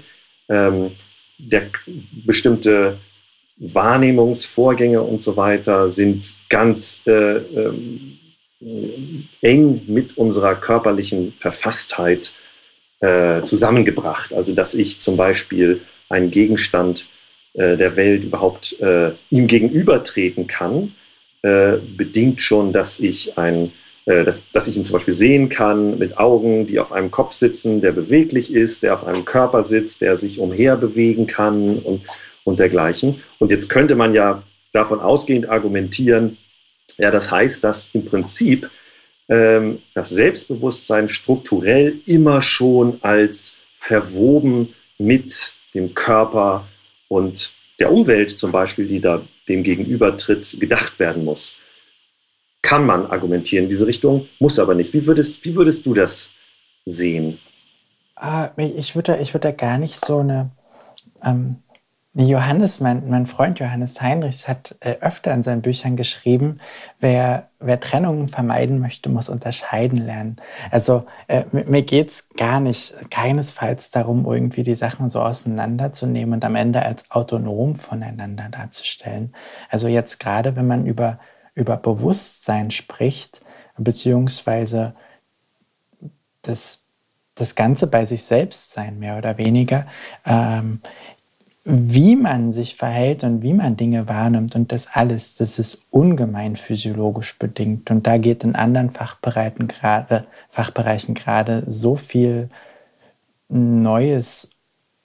ähm, 0.49 0.93
der 1.39 1.71
bestimmte 2.27 2.99
Wahrnehmungsvorgänge 3.57 5.03
und 5.03 5.23
so 5.23 5.37
weiter 5.37 5.91
sind 5.91 6.35
ganz 6.49 7.01
äh, 7.07 7.39
ähm, 7.39 8.19
eng 8.61 9.83
mit 9.87 10.17
unserer 10.17 10.55
körperlichen 10.55 11.35
Verfasstheit 11.39 12.33
äh, 13.01 13.43
zusammengebracht. 13.43 14.33
Also 14.33 14.55
dass 14.55 14.75
ich 14.75 15.01
zum 15.01 15.17
Beispiel 15.17 15.81
einen 16.09 16.31
Gegenstand 16.31 17.07
äh, 17.55 17.77
der 17.77 17.97
Welt 17.97 18.25
überhaupt 18.25 18.79
äh, 18.81 19.13
ihm 19.31 19.47
gegenübertreten 19.47 20.47
kann, 20.47 20.95
äh, 21.43 21.75
bedingt 21.97 22.43
schon, 22.43 22.73
dass 22.73 22.99
ich 22.99 23.39
ein 23.39 23.71
äh, 24.09 24.25
dass, 24.25 24.41
dass 24.53 24.67
ich 24.69 24.77
ihn 24.77 24.85
zum 24.85 24.95
Beispiel 24.95 25.15
sehen 25.15 25.51
kann 25.51 25.99
mit 25.99 26.17
Augen, 26.17 26.67
die 26.67 26.81
auf 26.81 26.93
einem 26.93 27.11
Kopf 27.11 27.35
sitzen, 27.35 27.83
der 27.83 27.93
beweglich 27.93 28.53
ist, 28.53 28.83
der 28.83 28.95
auf 28.95 29.05
einem 29.05 29.27
Körper 29.27 29.63
sitzt, 29.63 30.01
der 30.01 30.17
sich 30.17 30.41
umher 30.41 30.77
bewegen 30.77 31.27
kann 31.27 31.79
und, 31.79 32.07
und 32.43 32.59
dergleichen. 32.59 33.21
Und 33.39 33.51
jetzt 33.51 33.69
könnte 33.69 33.95
man 33.95 34.15
ja 34.15 34.43
davon 34.73 35.01
ausgehend 35.01 35.51
argumentieren, 35.51 36.39
ja, 36.99 37.11
das 37.11 37.31
heißt, 37.31 37.65
dass 37.65 37.91
im 37.95 38.05
Prinzip 38.05 38.71
ähm, 39.29 39.81
das 39.95 40.11
Selbstbewusstsein 40.11 41.09
strukturell 41.09 42.01
immer 42.07 42.41
schon 42.41 42.99
als 43.03 43.57
verwoben 43.79 44.75
mit 44.99 45.55
dem 45.75 45.95
Körper 45.95 46.67
und 47.09 47.53
der 47.79 47.93
Umwelt 47.93 48.39
zum 48.39 48.51
Beispiel, 48.51 48.89
die 48.89 49.01
da 49.01 49.23
dem 49.49 49.63
gegenübertritt, 49.63 50.57
gedacht 50.59 50.99
werden 50.99 51.25
muss. 51.25 51.57
Kann 52.61 52.85
man 52.85 53.07
argumentieren 53.07 53.65
in 53.65 53.71
diese 53.71 53.87
Richtung, 53.87 54.29
muss 54.41 54.59
aber 54.59 54.75
nicht. 54.75 54.93
Wie 54.93 55.07
würdest, 55.07 55.45
wie 55.45 55.55
würdest 55.55 55.87
du 55.87 55.95
das 55.95 56.31
sehen? 56.85 57.39
Ah, 58.17 58.51
ich 58.57 58.97
würde, 58.97 59.19
ich 59.23 59.33
würde 59.33 59.49
da 59.49 59.53
gar 59.53 59.79
nicht 59.79 60.05
so 60.05 60.19
eine 60.19 60.51
ähm, 61.25 61.57
Johannes, 62.21 62.81
mein, 62.81 63.09
mein 63.09 63.29
Freund 63.29 63.61
Johannes 63.61 64.01
Heinrichs 64.01 64.49
hat 64.49 64.75
äh, 64.81 64.97
öfter 65.01 65.33
in 65.33 65.45
seinen 65.45 65.63
Büchern 65.63 65.95
geschrieben, 65.95 66.59
wer, 66.99 67.49
wer 67.61 67.79
Trennungen 67.79 68.27
vermeiden 68.27 68.81
möchte, 68.81 69.09
muss 69.09 69.29
unterscheiden 69.29 69.99
lernen. 69.99 70.37
Also 70.73 71.07
äh, 71.29 71.45
mir 71.53 71.83
geht's 71.83 72.29
gar 72.31 72.59
nicht, 72.59 72.93
keinesfalls 73.13 73.93
darum, 73.93 74.27
irgendwie 74.27 74.65
die 74.65 74.75
Sachen 74.75 75.11
so 75.11 75.21
auseinanderzunehmen 75.21 76.35
und 76.35 76.45
am 76.45 76.57
Ende 76.57 76.85
als 76.85 77.09
autonom 77.13 77.77
voneinander 77.77 78.49
darzustellen. 78.51 79.33
Also 79.71 79.87
jetzt 79.87 80.19
gerade, 80.19 80.57
wenn 80.57 80.67
man 80.67 80.87
über, 80.87 81.21
über 81.55 81.77
Bewusstsein 81.77 82.73
spricht, 82.73 83.43
beziehungsweise 83.77 84.97
das, 86.43 86.85
das 87.37 87.55
Ganze 87.55 87.87
bei 87.87 88.05
sich 88.05 88.25
selbst 88.25 88.73
sein, 88.73 88.99
mehr 88.99 89.19
oder 89.19 89.39
weniger, 89.39 89.87
ähm, 90.27 90.81
wie 91.71 92.17
man 92.17 92.51
sich 92.51 92.77
verhält 92.77 93.25
und 93.25 93.43
wie 93.43 93.53
man 93.53 93.77
Dinge 93.77 94.09
wahrnimmt 94.09 94.57
und 94.57 94.73
das 94.73 94.89
alles, 94.95 95.35
das 95.35 95.59
ist 95.59 95.83
ungemein 95.91 96.57
physiologisch 96.57 97.39
bedingt. 97.39 97.91
Und 97.91 98.07
da 98.07 98.17
geht 98.17 98.43
in 98.43 98.55
anderen 98.55 98.91
Fachbereichen 98.91 99.69
gerade, 99.69 100.25
Fachbereichen 100.49 101.15
gerade 101.15 101.63
so 101.67 101.95
viel 101.95 102.49
Neues 103.51 104.51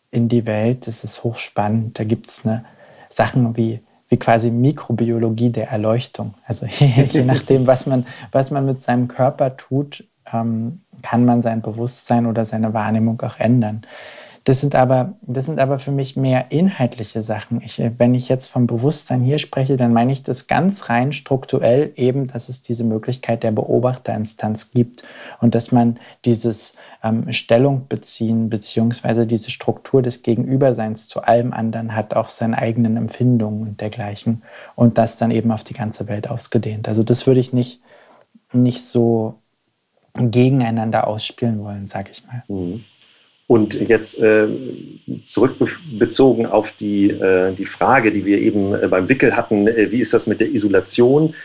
in 0.10 0.30
die 0.30 0.46
Welt, 0.46 0.88
das 0.88 1.04
ist 1.04 1.26
hochspannend. 1.26 2.00
Da 2.00 2.06
gibt 2.06 2.30
es 2.30 2.46
ne, 2.46 2.64
Sachen 3.10 3.58
wie, 3.58 3.82
wie 4.08 4.18
quasi 4.18 4.50
Mikrobiologie 4.50 5.50
der 5.50 5.70
Erleuchtung. 5.70 6.34
Also 6.46 6.66
je 6.80 7.26
nachdem, 7.26 7.68
was 7.68 7.86
man, 7.88 8.06
was 8.32 8.52
man 8.52 8.66
mit 8.66 8.82
seinem 8.82 9.10
Körper 9.10 9.58
tut, 9.58 10.06
ähm, 10.32 10.82
kann 11.02 11.26
man 11.26 11.42
sein 11.42 11.62
Bewusstsein 11.62 12.26
oder 12.26 12.46
seine 12.46 12.74
Wahrnehmung 12.74 13.20
auch 13.22 13.38
ändern. 13.38 13.82
Das 14.46 14.60
sind 14.60 14.76
aber, 14.76 15.14
das 15.22 15.46
sind 15.46 15.60
aber 15.60 15.80
für 15.80 15.92
mich 15.92 16.18
mehr 16.18 16.52
inhaltliche 16.52 17.22
Sachen. 17.22 17.62
Ich, 17.62 17.82
wenn 17.98 18.14
ich 18.14 18.28
jetzt 18.28 18.48
vom 18.48 18.68
Bewusstsein 18.68 19.22
hier 19.22 19.40
spreche, 19.40 19.78
dann 19.78 19.94
meine 19.94 20.12
ich 20.12 20.22
das 20.22 20.48
ganz 20.48 20.90
rein 20.90 21.14
strukturell 21.14 21.94
eben, 21.96 22.28
dass 22.28 22.50
es 22.50 22.62
diese 22.62 22.84
Möglichkeit 22.84 23.44
der 23.44 23.52
Beobachterinstanz 23.52 24.72
gibt 24.72 25.04
und 25.40 25.56
dass 25.56 25.72
man 25.72 25.98
dieses 26.26 26.76
ähm, 27.04 27.32
Stellung 27.32 27.88
beziehen 27.88 28.50
beziehungsweise 28.50 29.26
diese 29.26 29.50
Struktur 29.50 30.02
des 30.02 30.24
Gegenüberseins 30.24 31.08
zu 31.08 31.22
allem 31.24 31.54
anderen 31.54 31.96
hat, 31.96 32.14
auch 32.14 32.28
seine 32.28 32.58
eigenen 32.58 32.98
Empfindungen 32.98 33.62
und 33.62 33.82
dergleichen 33.82 34.44
und 34.76 34.98
das 34.98 35.16
dann 35.16 35.32
eben 35.32 35.52
auf 35.52 35.64
die 35.64 35.74
ganze 35.74 36.10
Welt 36.10 36.30
ausgedehnt. 36.30 36.90
Also 36.90 37.04
das 37.04 37.28
würde 37.28 37.40
ich 37.40 37.54
nicht, 37.54 37.82
nicht 38.52 38.84
so 38.84 39.36
gegeneinander 40.16 41.08
ausspielen 41.08 41.64
wollen, 41.64 41.86
sage 41.86 42.12
ich 42.12 42.26
mal. 42.28 42.44
Mhm. 42.50 42.84
Und 43.54 43.76
jetzt 43.88 44.18
äh, 44.18 44.48
zurückbezogen 45.28 46.48
auf 46.48 46.72
die, 46.72 47.12
äh, 47.12 47.54
die 47.54 47.68
Frage, 47.68 48.12
die 48.12 48.26
wir 48.26 48.40
eben 48.40 48.74
äh, 48.74 48.88
beim 48.88 49.08
Wickel 49.08 49.36
hatten, 49.36 49.68
äh, 49.68 49.92
wie 49.92 50.00
ist 50.00 50.12
das 50.12 50.26
mit 50.26 50.40
der 50.40 50.48
Isolation? 50.48 51.36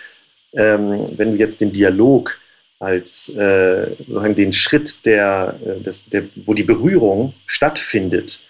Ähm, 0.55 1.07
wenn 1.19 1.33
du 1.33 1.38
jetzt 1.38 1.61
den 1.61 1.71
Dialog 1.71 2.38
als 2.79 3.29
äh, 3.29 3.88
den 3.99 4.55
Schritt, 4.55 5.05
der, 5.05 5.57
äh, 5.62 5.83
des, 5.83 6.03
der, 6.07 6.23
wo 6.47 6.55
die 6.55 6.62
Berührung 6.62 7.35
stattfindet, 7.47 8.41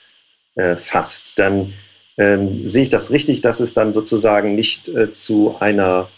fasst, 0.77 1.39
dann 1.41 1.73
ähm, 2.17 2.69
sehe 2.69 2.85
ich 2.85 2.91
das 2.91 3.11
richtig, 3.11 3.43
dass 3.43 3.59
es 3.59 3.75
dann 3.75 3.93
sozusagen 3.95 4.57
nicht 4.57 4.91
zu 5.13 5.57
einer 5.61 6.09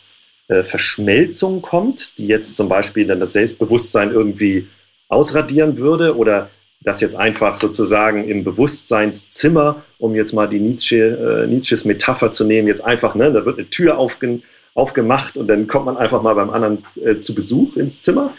Verschmelzung 0.49 1.61
kommt, 1.61 2.12
die 2.16 2.26
jetzt 2.26 2.56
zum 2.56 2.68
Beispiel 2.70 3.06
dann 3.06 3.20
das 3.20 3.35
Selbstbewusstsein 3.35 4.11
irgendwie 4.11 4.66
ausradieren 5.09 5.76
würde 5.76 6.16
oder 6.16 6.49
das 6.82 7.00
jetzt 7.00 7.16
einfach 7.16 7.58
sozusagen 7.58 8.26
im 8.28 8.42
Bewusstseinszimmer, 8.42 9.82
um 9.99 10.14
jetzt 10.14 10.32
mal 10.32 10.49
die 10.49 10.60
Nietzsche, 10.60 11.44
äh, 11.44 11.46
Nietzsches 11.46 11.84
Metapher 11.84 12.32
zu 12.32 12.44
nehmen, 12.44 12.68
jetzt 12.68 12.82
einfach, 12.82 13.14
ne, 13.14 13.32
da 13.32 13.44
wird 13.44 13.58
eine 13.58 13.68
Tür 13.68 13.99
aufge, 13.99 14.40
aufgemacht 14.75 15.37
und 15.37 15.49
dann 15.49 15.66
kommt 15.66 15.87
man 15.87 15.96
einfach 15.96 16.22
mal 16.22 16.34
beim 16.34 16.50
anderen 16.50 16.84
äh, 17.04 17.18
zu 17.18 17.34
Besuch 17.34 17.76
ins 17.76 18.00
Zimmer, 18.00 18.32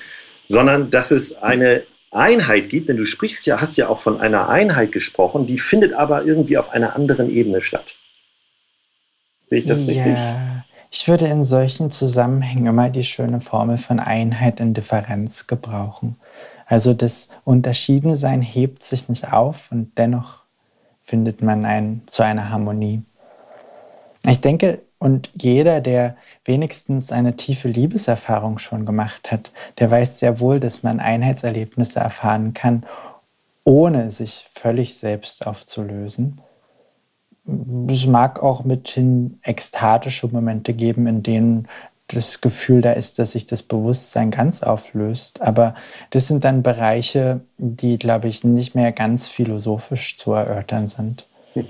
sondern 0.48 0.89
dass 0.89 1.12
es 1.12 1.41
eine 1.41 1.83
Einheit 2.10 2.69
gibt, 2.69 2.89
denn 2.89 2.98
du 2.98 3.05
sprichst 3.05 3.45
ja, 3.45 3.62
hast 3.62 3.77
ja 3.77 3.88
auch 3.88 4.00
von 4.00 4.19
einer 4.19 4.50
Einheit 4.50 4.91
gesprochen, 4.91 5.45
die 5.45 5.60
findet 5.60 5.93
aber 5.93 6.25
irgendwie 6.25 6.57
auf 6.57 6.71
einer 6.71 6.95
anderen 6.95 7.29
Ebene 7.29 7.62
statt. 7.62 7.95
Sehe 9.48 9.60
ich 9.60 9.65
das 9.65 9.86
ja, 9.86 10.03
richtig? 10.03 10.17
Ich 10.89 11.07
würde 11.07 11.27
in 11.27 11.43
solchen 11.43 11.89
Zusammenhängen 11.89 12.65
immer 12.65 12.89
die 12.89 13.03
schöne 13.03 13.39
Formel 13.39 13.77
von 13.77 14.00
Einheit 14.00 14.60
in 14.60 14.74
Differenz 14.74 15.48
gebrauchen. 15.48 16.17
Also 16.71 16.93
das 16.93 17.27
Unterschiedensein 17.43 18.41
hebt 18.41 18.81
sich 18.81 19.09
nicht 19.09 19.33
auf 19.33 19.73
und 19.73 19.97
dennoch 19.97 20.43
findet 21.01 21.41
man 21.41 21.65
ein, 21.65 22.01
zu 22.05 22.23
einer 22.23 22.49
Harmonie. 22.49 23.01
Ich 24.25 24.39
denke, 24.39 24.79
und 24.97 25.29
jeder, 25.33 25.81
der 25.81 26.15
wenigstens 26.45 27.11
eine 27.11 27.35
tiefe 27.35 27.67
Liebeserfahrung 27.67 28.57
schon 28.57 28.85
gemacht 28.85 29.33
hat, 29.33 29.51
der 29.79 29.91
weiß 29.91 30.19
sehr 30.19 30.39
wohl, 30.39 30.61
dass 30.61 30.81
man 30.81 31.01
Einheitserlebnisse 31.01 31.99
erfahren 31.99 32.53
kann, 32.53 32.85
ohne 33.65 34.09
sich 34.09 34.47
völlig 34.53 34.95
selbst 34.95 35.45
aufzulösen. 35.45 36.39
Es 37.89 38.05
mag 38.05 38.41
auch 38.41 38.63
mithin 38.63 39.39
ekstatische 39.43 40.29
Momente 40.29 40.73
geben, 40.73 41.05
in 41.05 41.21
denen 41.21 41.67
das 42.15 42.41
Gefühl 42.41 42.82
da 42.82 42.94
ist, 42.94 43.20
dass 43.20 43.34
sich 43.34 43.46
das 43.46 43.63
Bewusstsein 43.63 44.32
ganz 44.32 44.63
auflöst. 44.63 45.41
Aber 45.41 45.75
das 46.10 46.27
sind 46.27 46.44
dann 46.44 46.63
Bereiche, 46.63 47.41
die, 47.58 47.98
glaube 47.98 48.27
ich, 48.27 48.44
nicht 48.44 48.75
mehr 48.75 48.91
ganz 48.91 49.30
philosophisch 49.30 50.17
zu 50.17 50.34
erörtern 50.34 50.88
sind. 50.88 51.28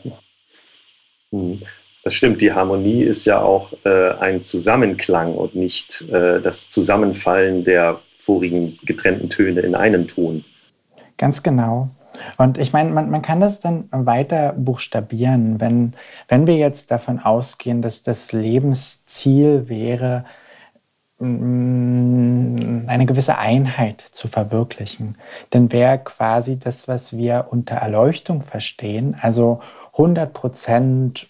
Hm. 1.34 1.62
Das 2.04 2.14
stimmt, 2.14 2.42
die 2.42 2.52
Harmonie 2.52 3.04
ist 3.04 3.24
ja 3.26 3.42
auch 3.42 3.72
äh, 3.86 4.10
ein 4.20 4.44
Zusammenklang 4.44 5.34
und 5.34 5.56
nicht 5.56 6.02
äh, 6.12 6.42
das 6.42 6.68
Zusammenfallen 6.68 7.64
der 7.64 8.02
vorigen 8.18 8.78
getrennten 8.86 9.30
Töne 9.30 9.62
in 9.62 9.76
einem 9.76 10.08
Ton. 10.08 10.44
Ganz 11.18 11.44
genau. 11.44 11.90
Und 12.38 12.58
ich 12.58 12.74
meine, 12.74 12.92
man, 12.92 13.10
man 13.10 13.22
kann 13.22 13.40
das 13.40 13.60
dann 13.60 13.90
weiter 13.92 14.54
buchstabieren, 14.54 15.60
wenn, 15.62 15.94
wenn 16.28 16.48
wir 16.48 16.56
jetzt 16.56 16.92
davon 16.92 17.20
ausgehen, 17.20 17.82
dass 17.82 18.04
das 18.04 18.32
Lebensziel 18.32 19.70
wäre, 19.70 20.26
mm, 21.20 22.88
eine 22.88 23.06
gewisse 23.06 23.38
Einheit 23.38 24.02
zu 24.02 24.28
verwirklichen. 24.28 25.18
Dann 25.52 25.72
wäre 25.72 26.00
quasi 26.00 26.60
das, 26.60 26.88
was 26.88 27.16
wir 27.16 27.48
unter 27.50 27.76
Erleuchtung 27.76 28.42
verstehen, 28.42 29.16
also 29.20 29.62
100 29.94 30.34
Prozent 30.34 31.28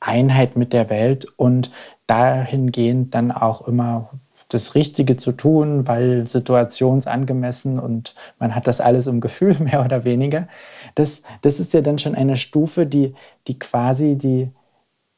Einheit 0.00 0.56
mit 0.56 0.72
der 0.72 0.90
Welt 0.90 1.26
und 1.36 1.70
dahingehend 2.06 3.14
dann 3.14 3.30
auch 3.32 3.66
immer 3.66 4.10
das 4.54 4.74
Richtige 4.74 5.16
zu 5.16 5.32
tun, 5.32 5.86
weil 5.88 6.26
situationsangemessen 6.26 7.78
und 7.78 8.14
man 8.38 8.54
hat 8.54 8.66
das 8.66 8.80
alles 8.80 9.06
im 9.06 9.20
Gefühl, 9.20 9.56
mehr 9.60 9.84
oder 9.84 10.04
weniger. 10.04 10.48
Das, 10.94 11.22
das 11.42 11.60
ist 11.60 11.72
ja 11.72 11.80
dann 11.80 11.98
schon 11.98 12.14
eine 12.14 12.36
Stufe, 12.36 12.86
die, 12.86 13.14
die 13.48 13.58
quasi 13.58 14.16
die 14.16 14.50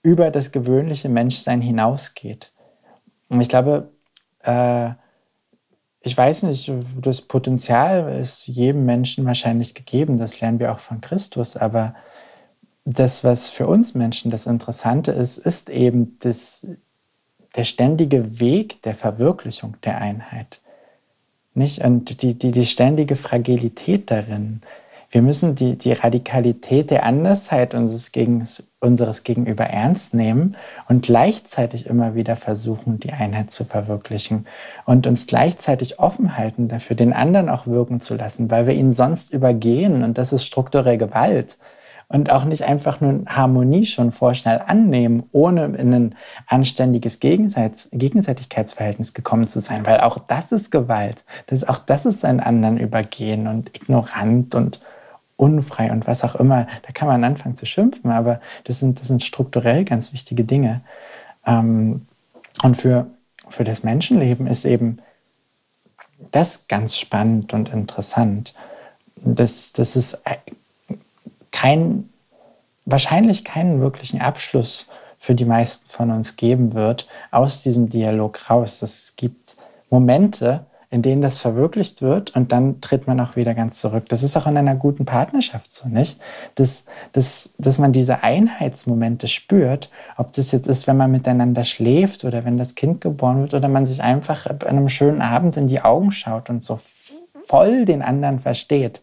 über 0.03 0.31
das 0.31 0.53
gewöhnliche 0.53 1.09
Menschsein 1.09 1.63
hinausgeht. 1.63 2.53
Und 3.29 3.41
ich 3.41 3.49
glaube, 3.49 3.91
äh, 4.43 4.91
ich 6.01 6.17
weiß 6.17 6.43
nicht, 6.43 6.71
das 7.01 7.23
Potenzial 7.23 8.19
ist 8.21 8.47
jedem 8.47 8.85
Menschen 8.85 9.25
wahrscheinlich 9.25 9.75
gegeben, 9.75 10.19
das 10.19 10.41
lernen 10.41 10.59
wir 10.59 10.73
auch 10.73 10.79
von 10.79 11.01
Christus, 11.01 11.57
aber 11.57 11.95
das, 12.85 13.25
was 13.25 13.49
für 13.49 13.67
uns 13.67 13.95
Menschen 13.95 14.31
das 14.31 14.47
Interessante 14.47 15.11
ist, 15.13 15.39
ist 15.39 15.71
eben 15.71 16.17
das, 16.21 16.67
der 17.57 17.65
ständige 17.65 18.41
Weg 18.41 18.83
der 18.83 18.95
Verwirklichung 18.95 19.77
der 19.85 19.99
Einheit. 19.99 20.61
Nicht? 21.55 21.85
Und 21.85 22.23
die, 22.23 22.35
die, 22.35 22.51
die 22.51 22.67
ständige 22.67 23.17
Fragilität 23.17 24.11
darin. 24.11 24.61
Wir 25.11 25.23
müssen 25.23 25.55
die, 25.55 25.79
die 25.79 25.93
Radikalität 25.93 26.91
der 26.91 27.05
Andersheit 27.05 27.73
unseres, 27.75 28.11
gegen, 28.11 28.45
unseres 28.81 29.23
Gegenüber 29.23 29.63
ernst 29.63 30.13
nehmen 30.13 30.57
und 30.89 31.05
gleichzeitig 31.05 31.87
immer 31.87 32.17
wieder 32.17 32.35
versuchen, 32.35 32.99
die 32.99 33.13
Einheit 33.13 33.53
zu 33.53 33.65
verwirklichen 33.65 34.47
und 34.87 35.07
uns 35.07 35.29
gleichzeitig 35.29 36.01
offen 36.01 36.37
halten, 36.37 36.67
dafür 36.67 36.97
den 36.97 37.13
anderen 37.13 37.49
auch 37.49 37.69
wirken 37.69 38.01
zu 38.01 38.17
lassen, 38.17 38.51
weil 38.51 38.67
wir 38.67 38.75
ihn 38.75 38.91
sonst 38.91 39.33
übergehen 39.33 40.03
und 40.03 40.19
das 40.19 40.33
ist 40.33 40.45
strukturelle 40.45 40.99
Gewalt 40.99 41.59
und 42.09 42.31
auch 42.31 42.45
nicht 42.45 42.65
einfach 42.65 43.01
nur 43.01 43.23
Harmonie 43.27 43.85
schon 43.85 44.13
vorschnell 44.13 44.63
annehmen, 44.67 45.25
ohne 45.33 45.65
in 45.65 45.93
ein 45.93 46.15
anständiges 46.47 47.21
Gegenseits 47.21 47.89
Gegenseitigkeitsverhältnis 47.93 49.15
gekommen 49.15 49.47
zu 49.49 49.61
sein, 49.61 49.87
weil 49.87 50.01
auch 50.01 50.19
das 50.19 50.53
ist 50.53 50.71
Gewalt. 50.71 51.25
Das, 51.47 51.67
auch 51.67 51.79
das 51.79 52.07
ist 52.07 52.25
einen 52.25 52.41
anderen 52.41 52.79
übergehen 52.79 53.47
und 53.47 53.75
ignorant 53.75 54.55
und 54.55 54.81
unfrei 55.37 55.91
und 55.91 56.07
was 56.07 56.25
auch 56.25 56.35
immer. 56.37 56.67
Da 56.83 56.93
kann 56.93 57.09
man 57.09 57.25
anfangen 57.25 57.57
zu 57.57 57.67
schimpfen, 57.67 58.11
aber 58.11 58.41
das 58.65 58.81
sind, 58.81 59.01
das 59.01 59.09
sind 59.09 59.23
strukturell 59.23 59.85
ganz 59.85 60.13
wichtige 60.13 60.45
Dinge. 60.45 60.83
Ähm, 61.47 62.07
und 62.63 62.77
für, 62.77 63.07
für 63.49 63.65
das 63.65 63.83
Menschenleben 63.83 64.47
ist 64.47 64.65
eben 64.65 64.99
das 66.31 66.69
ganz 66.69 66.97
spannend 66.97 67.53
und 67.53 67.69
interessant. 67.69 68.55
Das, 69.17 69.73
das 69.73 69.97
ist 69.97 70.23
kein, 71.55 72.11
wahrscheinlich 72.85 73.45
keinen 73.45 73.81
wirklichen 73.81 74.21
Abschluss 74.21 74.89
für 75.19 75.35
die 75.35 75.45
meisten 75.45 75.89
von 75.89 76.11
uns 76.11 76.37
geben 76.37 76.75
wird 76.75 77.07
aus 77.31 77.63
diesem 77.63 77.89
Dialog 77.89 78.51
raus. 78.51 78.83
Es 78.83 79.15
gibt 79.17 79.57
Momente, 79.89 80.67
in 80.91 81.01
denen 81.01 81.23
das 81.23 81.41
verwirklicht 81.41 82.03
wird 82.03 82.35
und 82.37 82.51
dann 82.51 82.81
tritt 82.81 83.07
man 83.07 83.21
auch 83.21 83.37
wieder 83.37 83.55
ganz 83.55 83.79
zurück. 83.79 84.09
Das 84.09 84.25
ist 84.25 84.37
auch 84.37 84.49
in 84.49 84.57
einer 84.57 84.75
guten 84.75 85.07
Partnerschaft 85.07 85.73
so, 85.73 85.89
nicht? 85.89 86.21
Dass, 86.57 86.87
dass, 87.13 87.55
dass 87.59 87.79
man 87.79 87.93
diese 87.93 88.25
Einheitsmomente 88.25 89.29
spürt, 89.29 89.91
ob 90.17 90.33
das 90.33 90.51
jetzt 90.51 90.67
ist, 90.67 90.87
wenn 90.89 90.97
man 90.97 91.13
miteinander 91.13 91.63
schläft 91.65 92.25
oder 92.25 92.45
wenn 92.45 92.59
das 92.59 92.75
Kind 92.75 93.01
geboren 93.01 93.41
wird 93.41 93.55
oder 93.55 93.69
man 93.69 93.87
sich 93.87 94.03
einfach 94.03 94.47
an 94.47 94.61
einem 94.63 94.89
schönen 94.89 95.23
Abend 95.23 95.57
in 95.57 95.69
die 95.69 95.81
Augen 95.81 96.11
schaut 96.11 96.51
und 96.51 96.63
so 96.63 96.81
voll 97.47 97.85
den 97.85 98.03
anderen 98.03 98.41
versteht. 98.41 99.03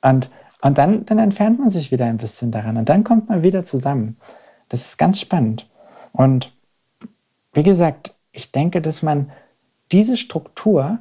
Und 0.00 0.30
und 0.64 0.78
dann, 0.78 1.04
dann 1.04 1.18
entfernt 1.18 1.58
man 1.58 1.68
sich 1.68 1.92
wieder 1.92 2.06
ein 2.06 2.16
bisschen 2.16 2.50
daran 2.50 2.78
und 2.78 2.88
dann 2.88 3.04
kommt 3.04 3.28
man 3.28 3.42
wieder 3.42 3.66
zusammen. 3.66 4.16
Das 4.70 4.80
ist 4.80 4.96
ganz 4.96 5.20
spannend. 5.20 5.68
Und 6.12 6.56
wie 7.52 7.62
gesagt, 7.62 8.14
ich 8.32 8.50
denke, 8.50 8.80
dass 8.80 9.02
man 9.02 9.30
diese 9.92 10.16
Struktur 10.16 11.00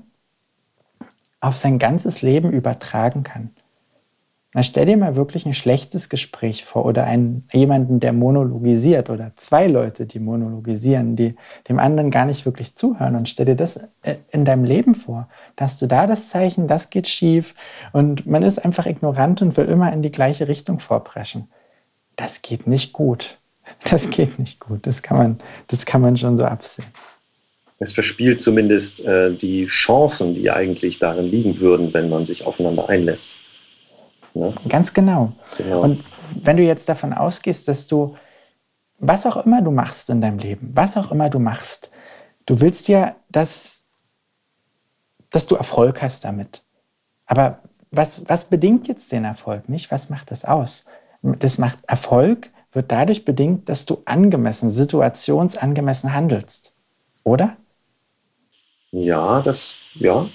auf 1.39 1.55
sein 1.55 1.79
ganzes 1.79 2.21
Leben 2.21 2.51
übertragen 2.51 3.23
kann. 3.23 3.51
Na, 4.53 4.61
stell 4.61 4.85
dir 4.85 4.97
mal 4.97 5.15
wirklich 5.15 5.47
ein 5.47 5.53
schlechtes 5.53 6.09
Gespräch 6.09 6.63
vor 6.63 6.85
oder 6.85 7.05
einen, 7.05 7.47
jemanden, 7.51 7.99
der 7.99 8.13
monologisiert 8.13 9.09
oder 9.09 9.31
zwei 9.35 9.65
Leute, 9.67 10.05
die 10.05 10.19
monologisieren, 10.19 11.15
die 11.15 11.35
dem 11.67 11.79
anderen 11.79 12.11
gar 12.11 12.25
nicht 12.25 12.45
wirklich 12.45 12.75
zuhören. 12.75 13.15
Und 13.15 13.27
stell 13.27 13.47
dir 13.47 13.55
das 13.55 13.89
äh, 14.03 14.17
in 14.31 14.45
deinem 14.45 14.63
Leben 14.63 14.93
vor. 14.93 15.27
Da 15.55 15.65
hast 15.65 15.81
du 15.81 15.87
da 15.87 16.05
das 16.05 16.29
Zeichen, 16.29 16.67
das 16.67 16.91
geht 16.91 17.07
schief 17.07 17.55
und 17.93 18.27
man 18.27 18.43
ist 18.43 18.59
einfach 18.59 18.85
ignorant 18.85 19.41
und 19.41 19.57
will 19.57 19.65
immer 19.65 19.91
in 19.91 20.03
die 20.03 20.11
gleiche 20.11 20.47
Richtung 20.47 20.79
vorpreschen. 20.79 21.49
Das 22.15 22.43
geht 22.43 22.67
nicht 22.67 22.93
gut. 22.93 23.39
Das 23.89 24.09
geht 24.09 24.39
nicht 24.39 24.59
gut. 24.59 24.85
Das 24.85 25.01
kann 25.01 25.17
man, 25.17 25.37
das 25.67 25.85
kann 25.85 26.01
man 26.01 26.17
schon 26.17 26.37
so 26.37 26.43
absehen. 26.43 26.85
Es 27.79 27.91
verspielt 27.91 28.39
zumindest 28.39 29.03
äh, 29.05 29.33
die 29.33 29.65
Chancen, 29.65 30.35
die 30.35 30.51
eigentlich 30.51 30.99
darin 30.99 31.25
liegen 31.25 31.59
würden, 31.59 31.93
wenn 31.93 32.09
man 32.09 32.25
sich 32.25 32.45
aufeinander 32.45 32.89
einlässt. 32.89 33.33
Ne? 34.33 34.53
Ganz 34.67 34.93
genau. 34.93 35.33
genau. 35.57 35.81
Und 35.81 36.03
wenn 36.41 36.57
du 36.57 36.63
jetzt 36.63 36.89
davon 36.89 37.13
ausgehst, 37.13 37.67
dass 37.67 37.87
du, 37.87 38.15
was 38.99 39.25
auch 39.25 39.45
immer 39.45 39.61
du 39.61 39.71
machst 39.71 40.09
in 40.09 40.21
deinem 40.21 40.39
Leben, 40.39 40.71
was 40.73 40.97
auch 40.97 41.11
immer 41.11 41.29
du 41.29 41.39
machst, 41.39 41.91
du 42.45 42.61
willst 42.61 42.87
ja, 42.87 43.15
dass, 43.29 43.83
dass 45.29 45.47
du 45.47 45.55
Erfolg 45.55 46.01
hast 46.01 46.25
damit. 46.25 46.63
Aber 47.25 47.59
was, 47.91 48.27
was 48.27 48.45
bedingt 48.45 48.87
jetzt 48.87 49.11
den 49.11 49.25
Erfolg 49.25 49.69
nicht? 49.69 49.91
Was 49.91 50.09
macht 50.09 50.31
das 50.31 50.45
aus? 50.45 50.85
Das 51.21 51.57
macht 51.57 51.79
Erfolg, 51.87 52.49
wird 52.71 52.91
dadurch 52.91 53.23
bedingt, 53.23 53.69
dass 53.69 53.85
du 53.85 54.01
angemessen, 54.05 54.69
situationsangemessen 54.69 56.13
handelst. 56.13 56.73
Oder? 57.23 57.55
Ja, 58.91 59.41
das, 59.41 59.75
ja, 59.93 60.27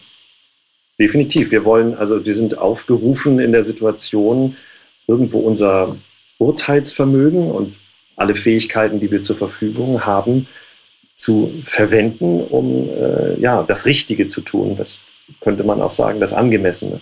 Definitiv. 1.00 1.50
Wir 1.50 1.64
wollen, 1.64 1.94
also 1.94 2.24
wir 2.24 2.34
sind 2.34 2.58
aufgerufen 2.58 3.38
in 3.38 3.52
der 3.52 3.64
Situation, 3.64 4.56
irgendwo 5.06 5.38
unser 5.38 5.96
Urteilsvermögen 6.38 7.50
und 7.50 7.74
alle 8.16 8.34
Fähigkeiten, 8.34 9.00
die 9.00 9.10
wir 9.10 9.22
zur 9.22 9.36
Verfügung 9.36 10.04
haben, 10.04 10.48
zu 11.14 11.52
verwenden, 11.64 12.40
um 12.40 12.88
äh, 12.90 13.40
ja, 13.40 13.62
das 13.62 13.86
Richtige 13.86 14.26
zu 14.26 14.40
tun. 14.40 14.76
Das 14.76 14.98
könnte 15.40 15.64
man 15.64 15.80
auch 15.80 15.90
sagen, 15.90 16.20
das 16.20 16.32
Angemessene. 16.32 17.00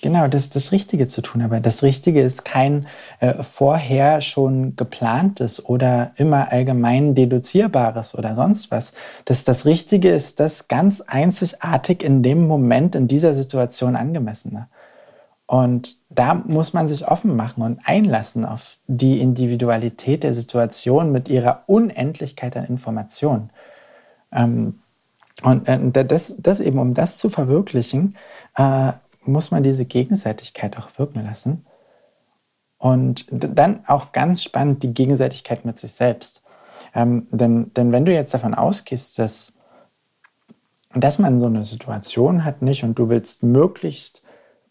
Genau, 0.00 0.28
das 0.28 0.50
das 0.50 0.70
Richtige 0.70 1.08
zu 1.08 1.22
tun. 1.22 1.42
Aber 1.42 1.60
das 1.60 1.82
Richtige 1.82 2.20
ist 2.20 2.44
kein 2.44 2.86
äh, 3.18 3.42
vorher 3.42 4.20
schon 4.20 4.76
geplantes 4.76 5.64
oder 5.64 6.12
immer 6.16 6.52
allgemein 6.52 7.14
deduzierbares 7.14 8.14
oder 8.14 8.34
sonst 8.34 8.70
was. 8.70 8.92
Das, 9.24 9.44
das 9.44 9.66
Richtige 9.66 10.10
ist 10.10 10.38
das 10.38 10.68
ganz 10.68 11.00
einzigartig 11.00 12.04
in 12.04 12.22
dem 12.22 12.46
Moment, 12.46 12.94
in 12.94 13.08
dieser 13.08 13.34
Situation 13.34 13.96
angemessene. 13.96 14.68
Und 15.46 15.96
da 16.10 16.34
muss 16.34 16.74
man 16.74 16.86
sich 16.86 17.08
offen 17.08 17.34
machen 17.34 17.62
und 17.62 17.80
einlassen 17.84 18.44
auf 18.44 18.76
die 18.86 19.20
Individualität 19.20 20.22
der 20.22 20.34
Situation 20.34 21.10
mit 21.10 21.28
ihrer 21.28 21.64
Unendlichkeit 21.66 22.56
an 22.56 22.66
Informationen. 22.66 23.50
Ähm, 24.30 24.80
und 25.42 25.66
äh, 25.66 26.04
das, 26.04 26.36
das 26.38 26.60
eben, 26.60 26.78
um 26.78 26.94
das 26.94 27.18
zu 27.18 27.30
verwirklichen, 27.30 28.16
äh, 28.56 28.92
muss 29.24 29.50
man 29.50 29.62
diese 29.62 29.84
Gegenseitigkeit 29.84 30.78
auch 30.78 30.98
wirken 30.98 31.24
lassen. 31.24 31.66
Und 32.78 33.26
dann 33.30 33.84
auch 33.86 34.12
ganz 34.12 34.42
spannend 34.42 34.82
die 34.82 34.94
Gegenseitigkeit 34.94 35.64
mit 35.64 35.78
sich 35.78 35.92
selbst. 35.92 36.42
Ähm, 36.94 37.26
denn, 37.30 37.72
denn 37.74 37.90
wenn 37.90 38.04
du 38.04 38.12
jetzt 38.12 38.32
davon 38.34 38.54
ausgehst, 38.54 39.18
dass, 39.18 39.54
dass 40.94 41.18
man 41.18 41.40
so 41.40 41.46
eine 41.46 41.64
Situation 41.64 42.44
hat 42.44 42.62
nicht 42.62 42.84
und 42.84 42.98
du 42.98 43.08
willst 43.08 43.42
möglichst, 43.42 44.22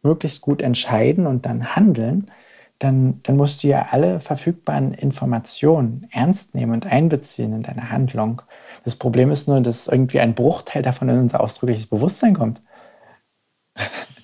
möglichst 0.03 0.41
gut 0.41 0.61
entscheiden 0.61 1.27
und 1.27 1.45
dann 1.45 1.75
handeln, 1.75 2.31
dann, 2.79 3.21
dann 3.23 3.35
musst 3.35 3.63
du 3.63 3.69
ja 3.69 3.87
alle 3.89 4.19
verfügbaren 4.19 4.93
Informationen 4.93 6.07
ernst 6.11 6.53
nehmen 6.55 6.73
und 6.73 6.85
einbeziehen 6.85 7.53
in 7.53 7.63
deine 7.63 7.91
Handlung. 7.91 8.41
Das 8.83 8.95
Problem 8.95 9.31
ist 9.31 9.47
nur, 9.47 9.61
dass 9.61 9.87
irgendwie 9.87 10.19
ein 10.19 10.35
Bruchteil 10.35 10.83
davon 10.83 11.09
in 11.09 11.19
unser 11.19 11.41
ausdrückliches 11.41 11.87
Bewusstsein 11.87 12.35
kommt 12.35 12.61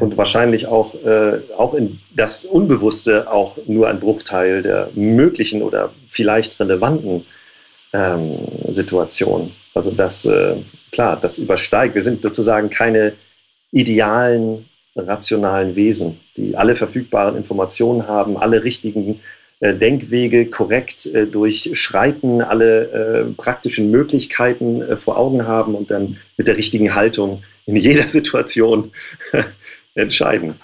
und 0.00 0.16
wahrscheinlich 0.16 0.66
auch, 0.66 0.94
äh, 1.04 1.40
auch 1.56 1.74
in 1.74 2.00
das 2.16 2.44
Unbewusste 2.44 3.30
auch 3.30 3.56
nur 3.66 3.88
ein 3.88 4.00
Bruchteil 4.00 4.62
der 4.62 4.88
möglichen 4.94 5.62
oder 5.62 5.90
vielleicht 6.08 6.58
relevanten 6.58 7.26
ähm, 7.92 8.38
Situationen. 8.70 9.52
Also 9.74 9.90
das, 9.90 10.24
äh, 10.24 10.56
klar, 10.90 11.18
das 11.20 11.38
übersteigt. 11.38 11.94
Wir 11.94 12.02
sind 12.02 12.22
sozusagen 12.22 12.70
keine 12.70 13.12
idealen, 13.70 14.66
rationalen 14.96 15.76
Wesen, 15.76 16.20
die 16.36 16.56
alle 16.56 16.76
verfügbaren 16.76 17.36
Informationen 17.36 18.06
haben, 18.06 18.36
alle 18.36 18.64
richtigen 18.64 19.20
Denkwege 19.62 20.46
korrekt 20.46 21.06
äh, 21.06 21.26
durchschreiten, 21.26 22.42
alle 22.42 22.82
äh, 22.90 23.24
praktischen 23.36 23.90
Möglichkeiten 23.90 24.82
äh, 24.82 24.96
vor 24.96 25.16
Augen 25.16 25.46
haben 25.46 25.74
und 25.76 25.90
dann 25.90 26.18
mit 26.36 26.48
der 26.48 26.56
richtigen 26.56 26.94
Haltung 26.94 27.44
in 27.66 27.76
jeder 27.76 28.02
Situation 28.08 28.90
entscheiden. 29.94 30.54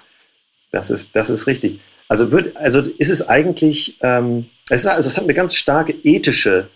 Das 0.72 0.90
ist, 0.90 1.11
das 1.14 1.30
ist 1.30 1.46
richtig. 1.46 1.80
Also, 2.08 2.32
wird, 2.32 2.56
also 2.56 2.80
ist 2.80 3.11
es 3.11 3.28
eigentlich, 3.28 3.96
ähm, 4.02 4.46
es, 4.70 4.82
ist, 4.82 4.87
also 4.88 5.08
es 5.08 5.16
hat 5.16 5.24
eine 5.24 5.34
ganz 5.34 5.54
starke 5.54 5.94
ethische 6.02 6.68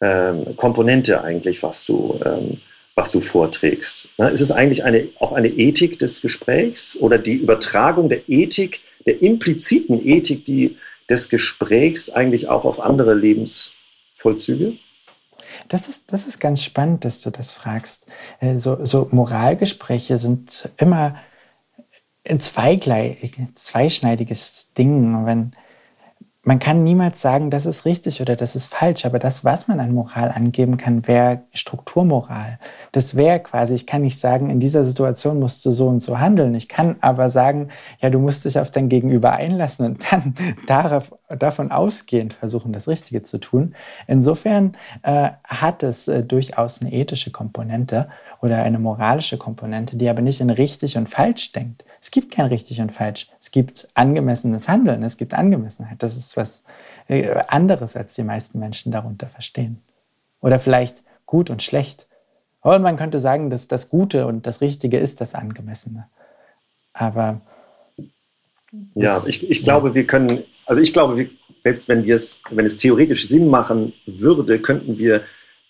ähm, 0.00 0.56
Komponente 0.56 1.22
eigentlich, 1.22 1.62
was 1.62 1.84
du, 1.84 2.18
ähm, 2.24 2.60
was 2.94 3.10
du 3.10 3.20
vorträgst. 3.20 4.08
Ne? 4.18 4.30
Ist 4.30 4.40
es 4.40 4.52
eigentlich 4.52 4.84
eine, 4.84 5.08
auch 5.18 5.32
eine 5.32 5.48
Ethik 5.48 5.98
des 5.98 6.22
Gesprächs 6.22 6.96
oder 6.98 7.18
die 7.18 7.34
Übertragung 7.34 8.08
der 8.08 8.28
Ethik, 8.28 8.80
der 9.06 9.20
impliziten 9.22 10.06
Ethik 10.06 10.44
die, 10.44 10.76
des 11.08 11.28
Gesprächs 11.28 12.10
eigentlich 12.10 12.48
auch 12.48 12.64
auf 12.64 12.80
andere 12.80 13.14
Lebensvollzüge? 13.14 14.72
Das 15.68 15.88
ist, 15.88 16.12
das 16.12 16.26
ist 16.26 16.40
ganz 16.40 16.62
spannend, 16.62 17.04
dass 17.04 17.22
du 17.22 17.30
das 17.30 17.52
fragst. 17.52 18.06
Äh, 18.40 18.58
so, 18.58 18.84
so 18.84 19.08
Moralgespräche 19.10 20.18
sind 20.18 20.70
immer 20.76 21.16
ein 22.28 22.40
zweischneidiges 22.40 24.74
Ding. 24.74 25.26
Wenn, 25.26 25.52
man 26.44 26.60
kann 26.60 26.84
niemals 26.84 27.20
sagen, 27.20 27.50
das 27.50 27.66
ist 27.66 27.84
richtig 27.84 28.22
oder 28.22 28.36
das 28.36 28.54
ist 28.54 28.72
falsch, 28.72 29.04
aber 29.04 29.18
das, 29.18 29.44
was 29.44 29.66
man 29.66 29.80
an 29.80 29.92
Moral 29.92 30.30
angeben 30.30 30.76
kann, 30.76 31.06
wäre 31.06 31.42
Strukturmoral. 31.52 32.58
Das 32.92 33.16
wäre 33.16 33.40
quasi, 33.40 33.74
ich 33.74 33.86
kann 33.86 34.02
nicht 34.02 34.18
sagen, 34.18 34.48
in 34.48 34.60
dieser 34.60 34.84
Situation 34.84 35.40
musst 35.40 35.64
du 35.66 35.72
so 35.72 35.88
und 35.88 36.00
so 36.00 36.20
handeln. 36.20 36.54
Ich 36.54 36.68
kann 36.68 36.96
aber 37.00 37.28
sagen, 37.28 37.68
ja, 38.00 38.08
du 38.08 38.20
musst 38.20 38.44
dich 38.44 38.58
auf 38.58 38.70
dein 38.70 38.88
Gegenüber 38.88 39.32
einlassen 39.32 39.84
und 39.84 40.12
dann 40.12 40.34
darauf, 40.66 41.12
davon 41.28 41.72
ausgehend 41.72 42.34
versuchen, 42.34 42.72
das 42.72 42.86
Richtige 42.86 43.24
zu 43.24 43.38
tun. 43.38 43.74
Insofern 44.06 44.76
äh, 45.02 45.30
hat 45.44 45.82
es 45.82 46.06
äh, 46.06 46.22
durchaus 46.22 46.80
eine 46.80 46.92
ethische 46.92 47.32
Komponente 47.32 48.08
oder 48.40 48.62
eine 48.62 48.78
moralische 48.78 49.36
Komponente, 49.36 49.96
die 49.96 50.08
aber 50.08 50.22
nicht 50.22 50.40
in 50.40 50.50
richtig 50.50 50.96
und 50.96 51.08
falsch 51.08 51.52
denkt. 51.52 51.84
Es 52.00 52.10
gibt 52.10 52.32
kein 52.32 52.46
richtig 52.46 52.80
und 52.80 52.92
falsch. 52.92 53.28
Es 53.40 53.50
gibt 53.50 53.88
angemessenes 53.94 54.68
Handeln, 54.68 55.02
es 55.02 55.16
gibt 55.16 55.34
Angemessenheit. 55.34 56.02
Das 56.02 56.16
ist 56.16 56.36
was 56.36 56.64
äh, 57.08 57.30
anderes, 57.48 57.96
als 57.96 58.14
die 58.14 58.22
meisten 58.22 58.58
Menschen 58.58 58.92
darunter 58.92 59.26
verstehen. 59.26 59.82
Oder 60.40 60.60
vielleicht 60.60 61.02
gut 61.26 61.50
und 61.50 61.62
schlecht. 61.62 62.06
Und 62.60 62.82
man 62.82 62.96
könnte 62.96 63.18
sagen, 63.18 63.50
dass 63.50 63.66
das 63.66 63.88
Gute 63.88 64.26
und 64.26 64.46
das 64.46 64.60
Richtige 64.60 64.98
ist 64.98 65.20
das 65.20 65.34
Angemessene. 65.34 66.06
Aber. 66.92 67.40
Ja, 68.94 69.20
ich, 69.26 69.48
ich 69.48 69.64
glaube, 69.64 69.94
wir 69.94 70.06
können, 70.06 70.44
also 70.66 70.80
ich 70.80 70.92
glaube, 70.92 71.16
wir, 71.16 71.30
selbst 71.64 71.88
wenn 71.88 72.04
wir 72.04 72.14
es, 72.14 72.40
wenn 72.50 72.66
es 72.66 72.76
theoretisch 72.76 73.28
Sinn 73.28 73.48
machen 73.48 73.94
würde, 74.06 74.60
könnten 74.60 74.98
wir 74.98 75.22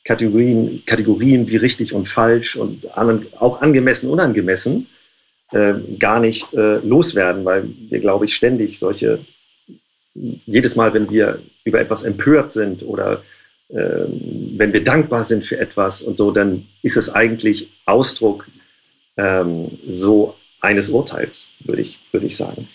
Kategorien, 0.09 0.83
Kategorien 0.87 1.49
wie 1.49 1.59
richtig 1.59 1.92
und 1.92 2.09
falsch 2.09 2.57
und 2.57 2.97
an, 2.97 3.27
auch 3.38 3.61
angemessen, 3.61 4.09
unangemessen 4.09 4.87
äh, 5.53 5.75
gar 5.99 6.18
nicht 6.18 6.55
äh, 6.55 6.79
loswerden, 6.79 7.44
weil 7.44 7.68
wir, 7.90 8.01
glaube 8.01 8.25
ich, 8.25 8.35
ständig 8.35 8.79
solche, 8.79 9.18
jedes 10.14 10.77
Mal, 10.77 10.94
wenn 10.94 11.11
wir 11.11 11.40
über 11.64 11.79
etwas 11.79 12.05
empört 12.05 12.51
sind 12.51 12.83
oder 12.83 13.23
äh, 13.68 14.07
wenn 14.57 14.73
wir 14.73 14.83
dankbar 14.83 15.25
sind 15.25 15.44
für 15.44 15.59
etwas 15.59 16.01
und 16.01 16.16
so, 16.16 16.31
dann 16.31 16.66
ist 16.83 16.97
es 16.97 17.11
eigentlich 17.11 17.71
Ausdruck 17.85 18.49
ähm, 19.18 19.79
so 19.90 20.37
eines 20.62 20.88
Urteils, 20.88 21.49
würde 21.61 21.83
ich, 21.83 21.99
würde 22.12 22.25
ich 22.25 22.37
sagen. 22.37 22.66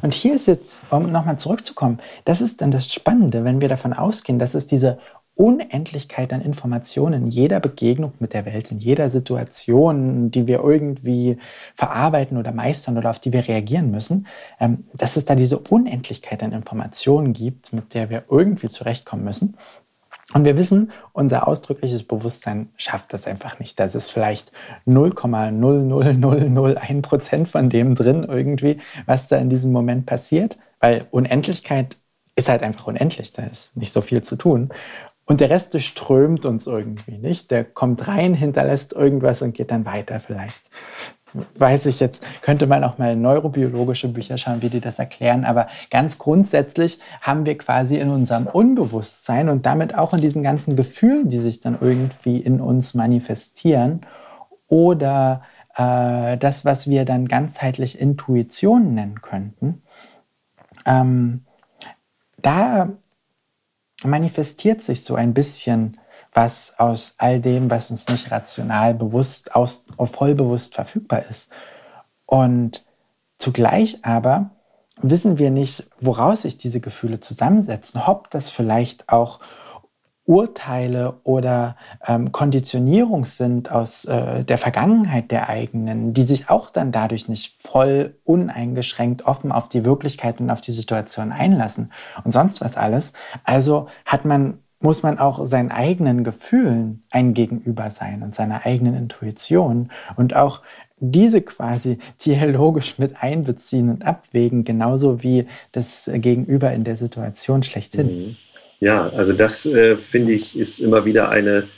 Und 0.00 0.14
hier 0.14 0.34
ist 0.34 0.46
jetzt, 0.46 0.80
um 0.88 1.12
nochmal 1.12 1.38
zurückzukommen, 1.38 1.98
das 2.24 2.40
ist 2.40 2.62
dann 2.62 2.70
das 2.70 2.90
Spannende, 2.94 3.44
wenn 3.44 3.60
wir 3.60 3.68
davon 3.68 3.92
ausgehen, 3.92 4.38
dass 4.38 4.54
es 4.54 4.66
diese 4.66 4.98
Unendlichkeit 5.34 6.32
an 6.32 6.42
Informationen 6.42 7.24
in 7.24 7.30
jeder 7.30 7.58
Begegnung 7.58 8.12
mit 8.18 8.34
der 8.34 8.44
Welt, 8.44 8.70
in 8.70 8.78
jeder 8.78 9.08
Situation, 9.08 10.30
die 10.30 10.46
wir 10.46 10.60
irgendwie 10.60 11.38
verarbeiten 11.74 12.36
oder 12.36 12.52
meistern 12.52 12.98
oder 12.98 13.10
auf 13.10 13.18
die 13.18 13.32
wir 13.32 13.48
reagieren 13.48 13.90
müssen, 13.90 14.26
ähm, 14.60 14.84
dass 14.92 15.16
es 15.16 15.24
da 15.24 15.34
diese 15.34 15.58
Unendlichkeit 15.58 16.42
an 16.42 16.52
Informationen 16.52 17.32
gibt, 17.32 17.72
mit 17.72 17.94
der 17.94 18.10
wir 18.10 18.24
irgendwie 18.28 18.68
zurechtkommen 18.68 19.24
müssen. 19.24 19.56
Und 20.34 20.44
wir 20.44 20.56
wissen, 20.56 20.92
unser 21.12 21.48
ausdrückliches 21.48 22.04
Bewusstsein 22.04 22.70
schafft 22.76 23.12
das 23.12 23.26
einfach 23.26 23.58
nicht. 23.58 23.80
Das 23.80 23.94
ist 23.94 24.10
vielleicht 24.10 24.52
0,00001 24.86 27.02
Prozent 27.02 27.48
von 27.48 27.68
dem 27.68 27.94
drin 27.94 28.24
irgendwie, 28.24 28.78
was 29.06 29.28
da 29.28 29.36
in 29.36 29.50
diesem 29.50 29.72
Moment 29.72 30.06
passiert, 30.06 30.58
weil 30.80 31.06
Unendlichkeit 31.10 31.98
ist 32.34 32.48
halt 32.48 32.62
einfach 32.62 32.86
unendlich. 32.86 33.32
Da 33.32 33.42
ist 33.42 33.76
nicht 33.76 33.92
so 33.92 34.00
viel 34.00 34.22
zu 34.22 34.36
tun. 34.36 34.70
Und 35.32 35.40
der 35.40 35.48
Rest 35.48 35.72
durchströmt 35.72 36.44
uns 36.44 36.66
irgendwie 36.66 37.16
nicht. 37.16 37.50
Der 37.50 37.64
kommt 37.64 38.06
rein, 38.06 38.34
hinterlässt 38.34 38.92
irgendwas 38.92 39.40
und 39.40 39.54
geht 39.54 39.70
dann 39.70 39.86
weiter 39.86 40.20
vielleicht 40.20 40.68
weiß 41.54 41.86
ich 41.86 41.98
jetzt, 41.98 42.26
könnte 42.42 42.66
man 42.66 42.84
auch 42.84 42.98
mal 42.98 43.16
neurobiologische 43.16 44.08
Bücher 44.08 44.36
schauen, 44.36 44.60
wie 44.60 44.68
die 44.68 44.82
das 44.82 44.98
erklären. 44.98 45.46
Aber 45.46 45.68
ganz 45.88 46.18
grundsätzlich 46.18 47.00
haben 47.22 47.46
wir 47.46 47.56
quasi 47.56 47.96
in 47.96 48.10
unserem 48.10 48.46
Unbewusstsein 48.46 49.48
und 49.48 49.64
damit 49.64 49.96
auch 49.96 50.12
in 50.12 50.20
diesen 50.20 50.42
ganzen 50.42 50.76
Gefühlen, 50.76 51.30
die 51.30 51.38
sich 51.38 51.60
dann 51.60 51.78
irgendwie 51.80 52.36
in 52.36 52.60
uns 52.60 52.92
manifestieren 52.92 54.02
oder 54.68 55.40
äh, 55.74 56.36
das, 56.36 56.66
was 56.66 56.86
wir 56.90 57.06
dann 57.06 57.26
ganzheitlich 57.26 57.98
Intuition 57.98 58.92
nennen 58.92 59.22
könnten, 59.22 59.80
ähm, 60.84 61.46
da 62.42 62.90
manifestiert 64.04 64.82
sich 64.82 65.04
so 65.04 65.14
ein 65.14 65.34
bisschen 65.34 65.98
was 66.32 66.78
aus 66.78 67.14
all 67.18 67.40
dem, 67.40 67.70
was 67.70 67.90
uns 67.90 68.08
nicht 68.08 68.30
rational 68.30 68.94
bewusst, 68.94 69.54
aus, 69.54 69.86
vollbewusst 69.98 70.74
verfügbar 70.74 71.24
ist. 71.28 71.50
Und 72.26 72.84
zugleich 73.36 74.04
aber 74.04 74.50
wissen 75.02 75.38
wir 75.38 75.50
nicht, 75.50 75.88
woraus 76.00 76.42
sich 76.42 76.56
diese 76.56 76.80
Gefühle 76.80 77.20
zusammensetzen, 77.20 78.00
ob 78.06 78.30
das 78.30 78.48
vielleicht 78.48 79.10
auch 79.10 79.40
Urteile 80.24 81.20
oder 81.24 81.76
ähm, 82.06 82.30
Konditionierung 82.30 83.24
sind 83.24 83.72
aus 83.72 84.04
äh, 84.04 84.44
der 84.44 84.56
Vergangenheit 84.56 85.30
der 85.32 85.48
eigenen, 85.48 86.14
die 86.14 86.22
sich 86.22 86.48
auch 86.48 86.70
dann 86.70 86.92
dadurch 86.92 87.28
nicht 87.28 87.60
voll 87.60 88.14
uneingeschränkt 88.24 89.26
offen 89.26 89.50
auf 89.50 89.68
die 89.68 89.84
Wirklichkeit 89.84 90.40
und 90.40 90.50
auf 90.50 90.60
die 90.60 90.72
Situation 90.72 91.32
einlassen 91.32 91.92
und 92.22 92.30
sonst 92.30 92.60
was 92.60 92.76
alles. 92.76 93.14
Also 93.44 93.88
hat 94.06 94.24
man 94.24 94.58
muss 94.82 95.04
man 95.04 95.18
auch 95.18 95.44
seinen 95.46 95.70
eigenen 95.70 96.24
Gefühlen 96.24 97.02
ein 97.10 97.34
Gegenüber 97.34 97.90
sein 97.90 98.22
und 98.24 98.34
seiner 98.34 98.66
eigenen 98.66 98.96
Intuition 98.96 99.92
und 100.16 100.34
auch 100.34 100.60
diese 100.98 101.40
quasi 101.40 101.98
dialogisch 102.24 102.98
mit 102.98 103.22
einbeziehen 103.22 103.90
und 103.90 104.04
abwägen, 104.04 104.64
genauso 104.64 105.22
wie 105.22 105.46
das 105.72 106.10
Gegenüber 106.12 106.72
in 106.72 106.84
der 106.84 106.96
Situation 106.96 107.62
schlechthin. 107.62 108.06
Mhm. 108.06 108.36
Ja, 108.82 109.10
also 109.10 109.32
das 109.32 109.64
äh, 109.64 109.94
finde 109.96 110.32
ich 110.32 110.58
ist 110.58 110.80
immer 110.80 111.04
wieder 111.04 111.28
eine, 111.28 111.68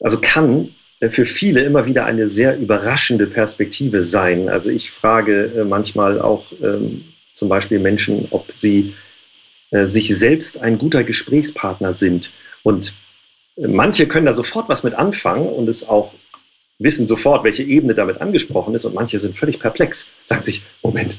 also 0.00 0.18
kann 0.18 0.74
äh, 1.00 1.10
für 1.10 1.26
viele 1.26 1.60
immer 1.60 1.84
wieder 1.84 2.06
eine 2.06 2.30
sehr 2.30 2.58
überraschende 2.58 3.26
Perspektive 3.26 4.02
sein. 4.02 4.48
Also 4.48 4.70
ich 4.70 4.90
frage 4.90 5.52
äh, 5.54 5.64
manchmal 5.64 6.18
auch 6.18 6.46
ähm, 6.62 7.04
zum 7.34 7.50
Beispiel 7.50 7.78
Menschen, 7.78 8.26
ob 8.30 8.50
sie 8.56 8.94
äh, 9.70 9.84
sich 9.84 10.16
selbst 10.16 10.62
ein 10.62 10.78
guter 10.78 11.04
Gesprächspartner 11.04 11.92
sind. 11.92 12.30
Und 12.62 12.94
äh, 13.58 13.66
manche 13.66 14.08
können 14.08 14.24
da 14.24 14.32
sofort 14.32 14.70
was 14.70 14.84
mit 14.84 14.94
anfangen 14.94 15.46
und 15.46 15.68
es 15.68 15.86
auch 15.86 16.14
wissen 16.78 17.06
sofort, 17.06 17.44
welche 17.44 17.64
Ebene 17.64 17.94
damit 17.94 18.22
angesprochen 18.22 18.74
ist. 18.74 18.86
Und 18.86 18.94
manche 18.94 19.20
sind 19.20 19.36
völlig 19.36 19.60
perplex, 19.60 20.08
sagen 20.24 20.40
sich, 20.40 20.62
Moment, 20.82 21.18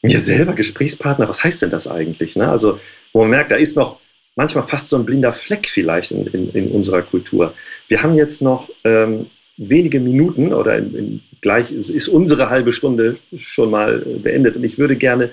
mir 0.00 0.18
selber 0.18 0.54
Gesprächspartner, 0.54 1.28
was 1.28 1.44
heißt 1.44 1.60
denn 1.60 1.70
das 1.70 1.86
eigentlich? 1.86 2.36
Ne? 2.36 2.48
Also, 2.48 2.80
wo 3.12 3.20
man 3.20 3.28
merkt, 3.28 3.52
da 3.52 3.56
ist 3.56 3.76
noch 3.76 4.00
manchmal 4.36 4.66
fast 4.66 4.90
so 4.90 4.96
ein 4.96 5.04
blinder 5.04 5.32
Fleck 5.32 5.68
vielleicht 5.68 6.12
in, 6.12 6.26
in, 6.26 6.50
in 6.50 6.70
unserer 6.70 7.02
Kultur. 7.02 7.54
Wir 7.88 8.02
haben 8.02 8.14
jetzt 8.14 8.42
noch 8.42 8.68
ähm, 8.84 9.26
wenige 9.56 10.00
Minuten 10.00 10.52
oder 10.52 10.78
in, 10.78 10.94
in 10.94 11.20
gleich 11.40 11.72
ist 11.72 12.08
unsere 12.08 12.50
halbe 12.50 12.72
Stunde 12.72 13.16
schon 13.38 13.70
mal 13.70 13.98
beendet. 13.98 14.56
Und 14.56 14.64
ich 14.64 14.78
würde 14.78 14.96
gerne 14.96 15.30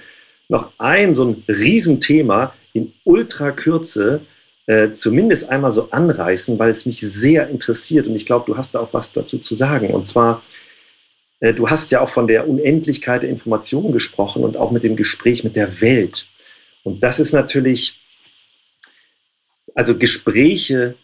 noch 0.50 0.72
ein 0.78 1.16
so 1.16 1.26
ein 1.26 1.44
Riesenthema 1.48 2.54
in 2.74 2.94
Ultrakürze 3.04 4.22
äh, 4.68 4.92
zumindest 4.92 5.50
einmal 5.50 5.72
so 5.72 5.90
anreißen, 5.92 6.60
weil 6.60 6.70
es 6.70 6.86
mich 6.86 7.00
sehr 7.00 7.50
interessiert 7.50 8.06
und 8.08 8.16
ich 8.16 8.26
glaube, 8.26 8.46
du 8.48 8.58
hast 8.58 8.76
da 8.76 8.80
auch 8.80 8.94
was 8.94 9.12
dazu 9.12 9.38
zu 9.40 9.56
sagen. 9.56 9.88
Und 9.92 10.06
zwar, 10.06 10.42
äh, 11.40 11.54
du 11.54 11.70
hast 11.70 11.92
ja 11.92 12.02
auch 12.02 12.10
von 12.10 12.28
der 12.28 12.48
Unendlichkeit 12.48 13.24
der 13.24 13.30
Informationen 13.30 13.94
gesprochen 13.94 14.44
und 14.44 14.58
auch 14.58 14.72
mit 14.72 14.84
dem 14.84 14.96
Gespräch 14.96 15.44
mit 15.44 15.56
der 15.56 15.82
Welt. 15.82 16.28
Und 16.84 17.02
das 17.02 17.20
ist 17.20 17.34
natürlich, 17.34 18.00
also 19.78 19.96
Gespräche 19.96 20.96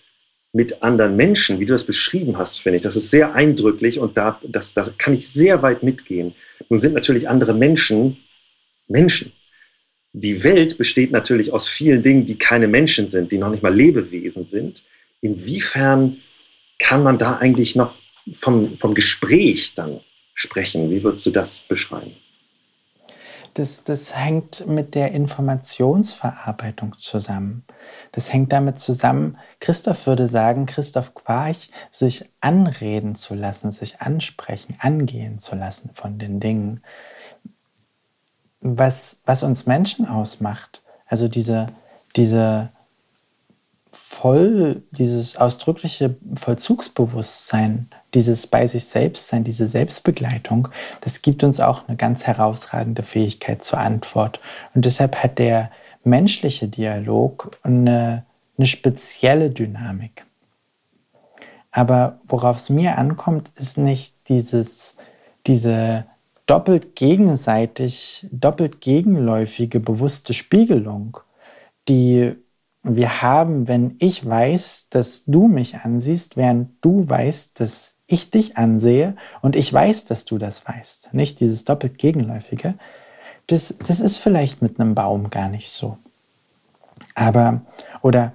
mit 0.51 0.81
anderen 0.81 1.15
Menschen, 1.15 1.59
wie 1.59 1.65
du 1.65 1.73
das 1.73 1.83
beschrieben 1.83 2.39
hast, 2.39 2.59
finde 2.59 2.77
ich, 2.77 2.83
das 2.83 2.95
ist 2.95 3.11
sehr 3.11 3.35
eindrücklich 3.35 3.99
und 3.99 4.17
da, 4.17 4.39
das, 4.41 4.73
da 4.73 4.85
kann 4.97 5.13
ich 5.13 5.29
sehr 5.29 5.61
weit 5.61 5.83
mitgehen. 5.83 6.33
Nun 6.69 6.79
sind 6.79 6.95
natürlich 6.95 7.29
andere 7.29 7.53
Menschen 7.53 8.17
Menschen. 8.87 9.31
Die 10.11 10.43
Welt 10.43 10.77
besteht 10.77 11.11
natürlich 11.11 11.53
aus 11.53 11.67
vielen 11.67 12.01
Dingen, 12.01 12.25
die 12.25 12.35
keine 12.35 12.67
Menschen 12.67 13.09
sind, 13.09 13.31
die 13.31 13.37
noch 13.37 13.49
nicht 13.51 13.63
mal 13.63 13.73
Lebewesen 13.73 14.45
sind. 14.45 14.83
Inwiefern 15.21 16.17
kann 16.79 17.03
man 17.03 17.19
da 17.19 17.37
eigentlich 17.37 17.75
noch 17.75 17.93
vom, 18.33 18.77
vom 18.77 18.95
Gespräch 18.95 19.73
dann 19.75 19.99
sprechen? 20.33 20.89
Wie 20.89 21.03
würdest 21.03 21.25
du 21.27 21.31
das 21.31 21.59
beschreiben? 21.59 22.11
Das, 23.53 23.83
das 23.83 24.17
hängt 24.17 24.65
mit 24.67 24.95
der 24.95 25.11
Informationsverarbeitung 25.11 26.97
zusammen. 26.97 27.65
Das 28.11 28.33
hängt 28.33 28.51
damit 28.51 28.79
zusammen, 28.79 29.37
Christoph 29.59 30.07
würde 30.07 30.27
sagen, 30.27 30.65
Christoph 30.65 31.13
Quarch, 31.13 31.69
sich 31.91 32.31
anreden 32.41 33.15
zu 33.15 33.35
lassen, 33.35 33.69
sich 33.69 34.01
ansprechen, 34.01 34.75
angehen 34.79 35.37
zu 35.37 35.55
lassen 35.55 35.91
von 35.93 36.17
den 36.17 36.39
Dingen 36.39 36.81
was, 38.63 39.21
was 39.25 39.43
uns 39.43 39.65
Menschen 39.65 40.07
ausmacht. 40.07 40.81
Also 41.05 41.27
diese, 41.27 41.67
diese 42.15 42.71
voll, 44.13 44.83
dieses 44.91 45.37
ausdrückliche 45.37 46.15
Vollzugsbewusstsein, 46.35 47.89
dieses 48.13 48.47
bei 48.47 48.67
sich 48.67 48.85
selbst 48.85 49.27
sein, 49.27 49.43
diese 49.43 49.67
Selbstbegleitung, 49.67 50.69
das 51.01 51.21
gibt 51.21 51.43
uns 51.43 51.59
auch 51.59 51.87
eine 51.87 51.97
ganz 51.97 52.27
herausragende 52.27 53.03
Fähigkeit 53.03 53.63
zur 53.63 53.79
Antwort. 53.79 54.39
Und 54.75 54.85
deshalb 54.85 55.15
hat 55.23 55.39
der 55.39 55.71
menschliche 56.03 56.67
Dialog 56.67 57.57
eine, 57.63 58.25
eine 58.57 58.67
spezielle 58.67 59.49
Dynamik. 59.49 60.25
Aber 61.71 62.19
worauf 62.27 62.57
es 62.57 62.69
mir 62.69 62.97
ankommt, 62.99 63.49
ist 63.55 63.79
nicht 63.79 64.29
dieses, 64.29 64.97
diese 65.47 66.05
doppelt 66.45 66.95
gegenseitig, 66.95 68.27
doppelt 68.31 68.79
gegenläufige 68.79 69.79
bewusste 69.79 70.33
Spiegelung, 70.33 71.17
die 71.89 72.35
wir 72.83 73.21
haben, 73.21 73.67
wenn 73.69 73.95
ich 73.99 74.27
weiß, 74.27 74.89
dass 74.89 75.23
du 75.25 75.47
mich 75.47 75.77
ansiehst, 75.77 76.35
während 76.35 76.83
du 76.83 77.07
weißt, 77.09 77.59
dass 77.59 77.97
ich 78.07 78.29
dich 78.29 78.57
ansehe 78.57 79.15
und 79.41 79.55
ich 79.55 79.71
weiß, 79.71 80.05
dass 80.05 80.25
du 80.25 80.37
das 80.37 80.67
weißt. 80.67 81.13
Nicht 81.13 81.39
dieses 81.39 81.63
doppelt 81.63 81.97
gegenläufige. 81.97 82.75
Das, 83.47 83.73
das 83.87 84.01
ist 84.01 84.17
vielleicht 84.17 84.61
mit 84.61 84.79
einem 84.79 84.95
Baum 84.95 85.29
gar 85.29 85.47
nicht 85.47 85.69
so. 85.69 85.97
Aber, 87.15 87.61
oder 88.01 88.33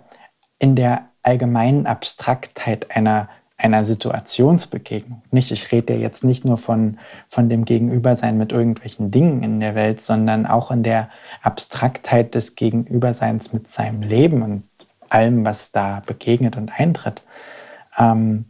in 0.58 0.74
der 0.74 1.08
allgemeinen 1.22 1.86
Abstraktheit 1.86 2.96
einer 2.96 3.28
einer 3.58 3.82
Situationsbegegnung. 3.82 5.22
Nicht, 5.32 5.50
ich 5.50 5.72
rede 5.72 5.94
jetzt 5.94 6.22
nicht 6.22 6.44
nur 6.44 6.56
von, 6.56 6.98
von 7.28 7.48
dem 7.48 7.64
Gegenübersein 7.64 8.38
mit 8.38 8.52
irgendwelchen 8.52 9.10
Dingen 9.10 9.42
in 9.42 9.58
der 9.58 9.74
Welt, 9.74 10.00
sondern 10.00 10.46
auch 10.46 10.70
in 10.70 10.84
der 10.84 11.10
Abstraktheit 11.42 12.36
des 12.36 12.54
Gegenüberseins 12.54 13.52
mit 13.52 13.66
seinem 13.66 14.02
Leben 14.02 14.42
und 14.42 14.62
allem, 15.10 15.44
was 15.44 15.72
da 15.72 16.02
begegnet 16.06 16.56
und 16.56 16.78
eintritt. 16.78 17.24
Ähm, 17.98 18.44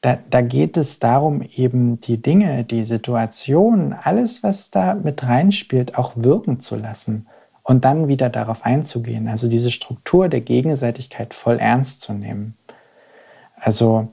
da, 0.00 0.18
da 0.28 0.40
geht 0.40 0.76
es 0.76 0.98
darum, 0.98 1.42
eben 1.42 2.00
die 2.00 2.20
Dinge, 2.20 2.64
die 2.64 2.84
Situation, 2.84 3.92
alles, 3.92 4.42
was 4.42 4.70
da 4.70 4.94
mit 4.94 5.22
reinspielt, 5.22 5.96
auch 5.96 6.12
wirken 6.16 6.58
zu 6.58 6.74
lassen 6.74 7.28
und 7.62 7.84
dann 7.84 8.08
wieder 8.08 8.30
darauf 8.30 8.64
einzugehen. 8.64 9.28
Also 9.28 9.46
diese 9.46 9.70
Struktur 9.70 10.28
der 10.28 10.40
Gegenseitigkeit 10.40 11.34
voll 11.34 11.58
ernst 11.58 12.00
zu 12.00 12.14
nehmen. 12.14 12.56
Also 13.56 14.08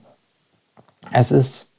es 1.11 1.31
ist, 1.31 1.73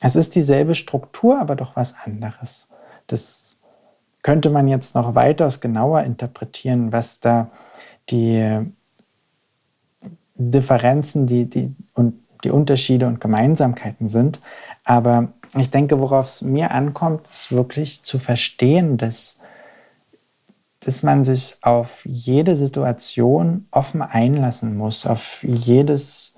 es 0.00 0.16
ist 0.16 0.34
dieselbe 0.34 0.74
Struktur, 0.74 1.40
aber 1.40 1.56
doch 1.56 1.76
was 1.76 1.94
anderes. 2.04 2.68
Das 3.06 3.56
könnte 4.22 4.50
man 4.50 4.68
jetzt 4.68 4.94
noch 4.94 5.14
weitaus 5.14 5.60
genauer 5.60 6.02
interpretieren, 6.02 6.92
was 6.92 7.20
da 7.20 7.50
die 8.10 8.60
Differenzen 10.34 11.26
die, 11.26 11.48
die, 11.48 11.74
und 11.94 12.14
die 12.42 12.50
Unterschiede 12.50 13.06
und 13.06 13.20
Gemeinsamkeiten 13.20 14.08
sind. 14.08 14.40
Aber 14.82 15.28
ich 15.56 15.70
denke, 15.70 16.00
worauf 16.00 16.26
es 16.26 16.42
mir 16.42 16.72
ankommt, 16.72 17.28
ist 17.28 17.52
wirklich 17.52 18.02
zu 18.02 18.18
verstehen, 18.18 18.96
dass 18.96 19.38
dass 20.84 21.02
man 21.02 21.24
sich 21.24 21.56
auf 21.62 22.04
jede 22.04 22.56
Situation 22.56 23.66
offen 23.70 24.02
einlassen 24.02 24.76
muss, 24.76 25.06
auf 25.06 25.42
jedes, 25.42 26.33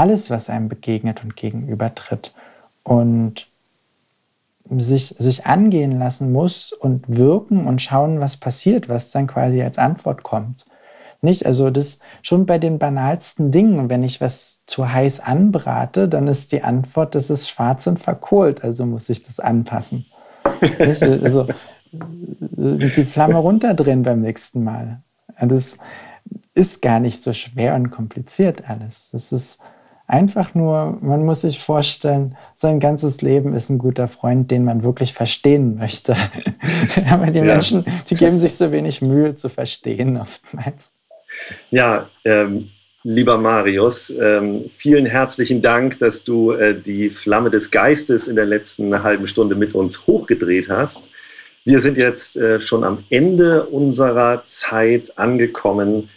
alles, 0.00 0.30
was 0.30 0.48
einem 0.48 0.68
begegnet 0.68 1.22
und 1.22 1.36
gegenübertritt. 1.36 2.32
Und 2.82 3.48
sich, 4.78 5.14
sich 5.18 5.46
angehen 5.46 5.98
lassen 5.98 6.32
muss 6.32 6.72
und 6.72 7.04
wirken 7.08 7.66
und 7.66 7.82
schauen, 7.82 8.20
was 8.20 8.38
passiert, 8.38 8.88
was 8.88 9.10
dann 9.10 9.26
quasi 9.26 9.62
als 9.62 9.78
Antwort 9.78 10.22
kommt. 10.22 10.64
Nicht? 11.20 11.44
Also 11.44 11.68
das 11.70 11.98
schon 12.22 12.46
bei 12.46 12.56
den 12.58 12.78
banalsten 12.78 13.50
Dingen, 13.50 13.90
wenn 13.90 14.02
ich 14.02 14.22
was 14.22 14.64
zu 14.64 14.90
heiß 14.90 15.20
anbrate, 15.20 16.08
dann 16.08 16.28
ist 16.28 16.52
die 16.52 16.62
Antwort, 16.62 17.14
das 17.14 17.28
ist 17.28 17.50
schwarz 17.50 17.86
und 17.86 17.98
verkohlt, 17.98 18.64
also 18.64 18.86
muss 18.86 19.10
ich 19.10 19.22
das 19.22 19.38
anpassen. 19.38 20.06
Nicht? 20.78 21.02
Also 21.02 21.46
die 21.92 23.04
Flamme 23.04 23.36
runterdrehen 23.36 24.02
beim 24.02 24.22
nächsten 24.22 24.64
Mal. 24.64 25.02
Das 25.42 25.76
ist 26.54 26.80
gar 26.80 27.00
nicht 27.00 27.22
so 27.22 27.32
schwer 27.32 27.74
und 27.74 27.90
kompliziert 27.90 28.68
alles. 28.68 29.10
Das 29.12 29.32
ist 29.32 29.58
einfach 30.10 30.54
nur, 30.54 30.98
man 31.00 31.24
muss 31.24 31.42
sich 31.42 31.60
vorstellen, 31.60 32.36
sein 32.54 32.80
ganzes 32.80 33.22
Leben 33.22 33.54
ist 33.54 33.70
ein 33.70 33.78
guter 33.78 34.08
Freund, 34.08 34.50
den 34.50 34.64
man 34.64 34.82
wirklich 34.82 35.14
verstehen 35.14 35.76
möchte. 35.76 36.16
Aber 37.10 37.26
die 37.26 37.38
ja. 37.38 37.44
Menschen, 37.44 37.84
die 38.08 38.16
geben 38.16 38.38
sich 38.38 38.54
so 38.54 38.72
wenig 38.72 39.00
Mühe 39.00 39.34
zu 39.36 39.48
verstehen 39.48 40.16
oftmals. 40.16 40.92
Ja, 41.70 42.08
ähm, 42.24 42.70
lieber 43.04 43.38
Marius, 43.38 44.10
ähm, 44.10 44.70
vielen 44.76 45.06
herzlichen 45.06 45.62
Dank, 45.62 45.98
dass 46.00 46.24
du 46.24 46.52
äh, 46.52 46.78
die 46.78 47.10
Flamme 47.10 47.50
des 47.50 47.70
Geistes 47.70 48.26
in 48.26 48.36
der 48.36 48.46
letzten 48.46 49.02
halben 49.02 49.26
Stunde 49.26 49.54
mit 49.54 49.74
uns 49.74 50.06
hochgedreht 50.06 50.68
hast. 50.68 51.04
Wir 51.64 51.78
sind 51.78 51.96
jetzt 51.98 52.36
äh, 52.36 52.60
schon 52.60 52.82
am 52.84 53.04
Ende 53.10 53.66
unserer 53.66 54.42
Zeit 54.42 55.16
angekommen 55.16 56.08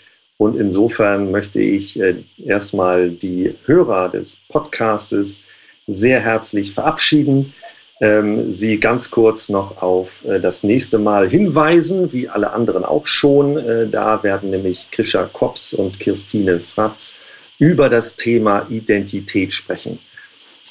und 0.43 0.58
insofern 0.58 1.32
möchte 1.32 1.62
ich 1.62 1.97
äh, 2.01 2.15
erstmal 2.43 3.10
die 3.10 3.56
Hörer 3.65 4.10
des 4.10 4.38
Podcastes 4.49 5.41
sehr 5.88 6.19
herzlich 6.19 6.73
verabschieden. 6.73 7.53
Ähm, 8.01 8.51
Sie 8.51 8.77
ganz 8.77 9.10
kurz 9.10 9.47
noch 9.47 9.82
auf 9.82 10.10
äh, 10.25 10.41
das 10.41 10.63
nächste 10.63 10.99
Mal 10.99 11.29
hinweisen, 11.29 12.12
wie 12.12 12.27
alle 12.27 12.51
anderen 12.51 12.84
auch 12.84 13.08
schon. 13.08 13.58
Äh, 13.58 13.88
da 13.88 14.21
werden 14.21 14.49
nämlich 14.49 14.88
Krisha 14.91 15.29
Kops 15.32 15.73
und 15.73 16.01
Christine 16.01 16.60
Fratz 16.60 17.13
über 17.58 17.88
das 17.88 18.17
Thema 18.17 18.67
Identität 18.69 19.53
sprechen. 19.53 19.99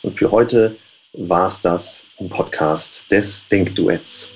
Und 0.02 0.18
für 0.18 0.30
heute 0.30 0.76
war 1.14 1.46
es 1.46 1.62
das 1.62 2.00
im 2.18 2.28
Podcast 2.28 3.00
des 3.11 3.42
Denkduets. 3.50 4.28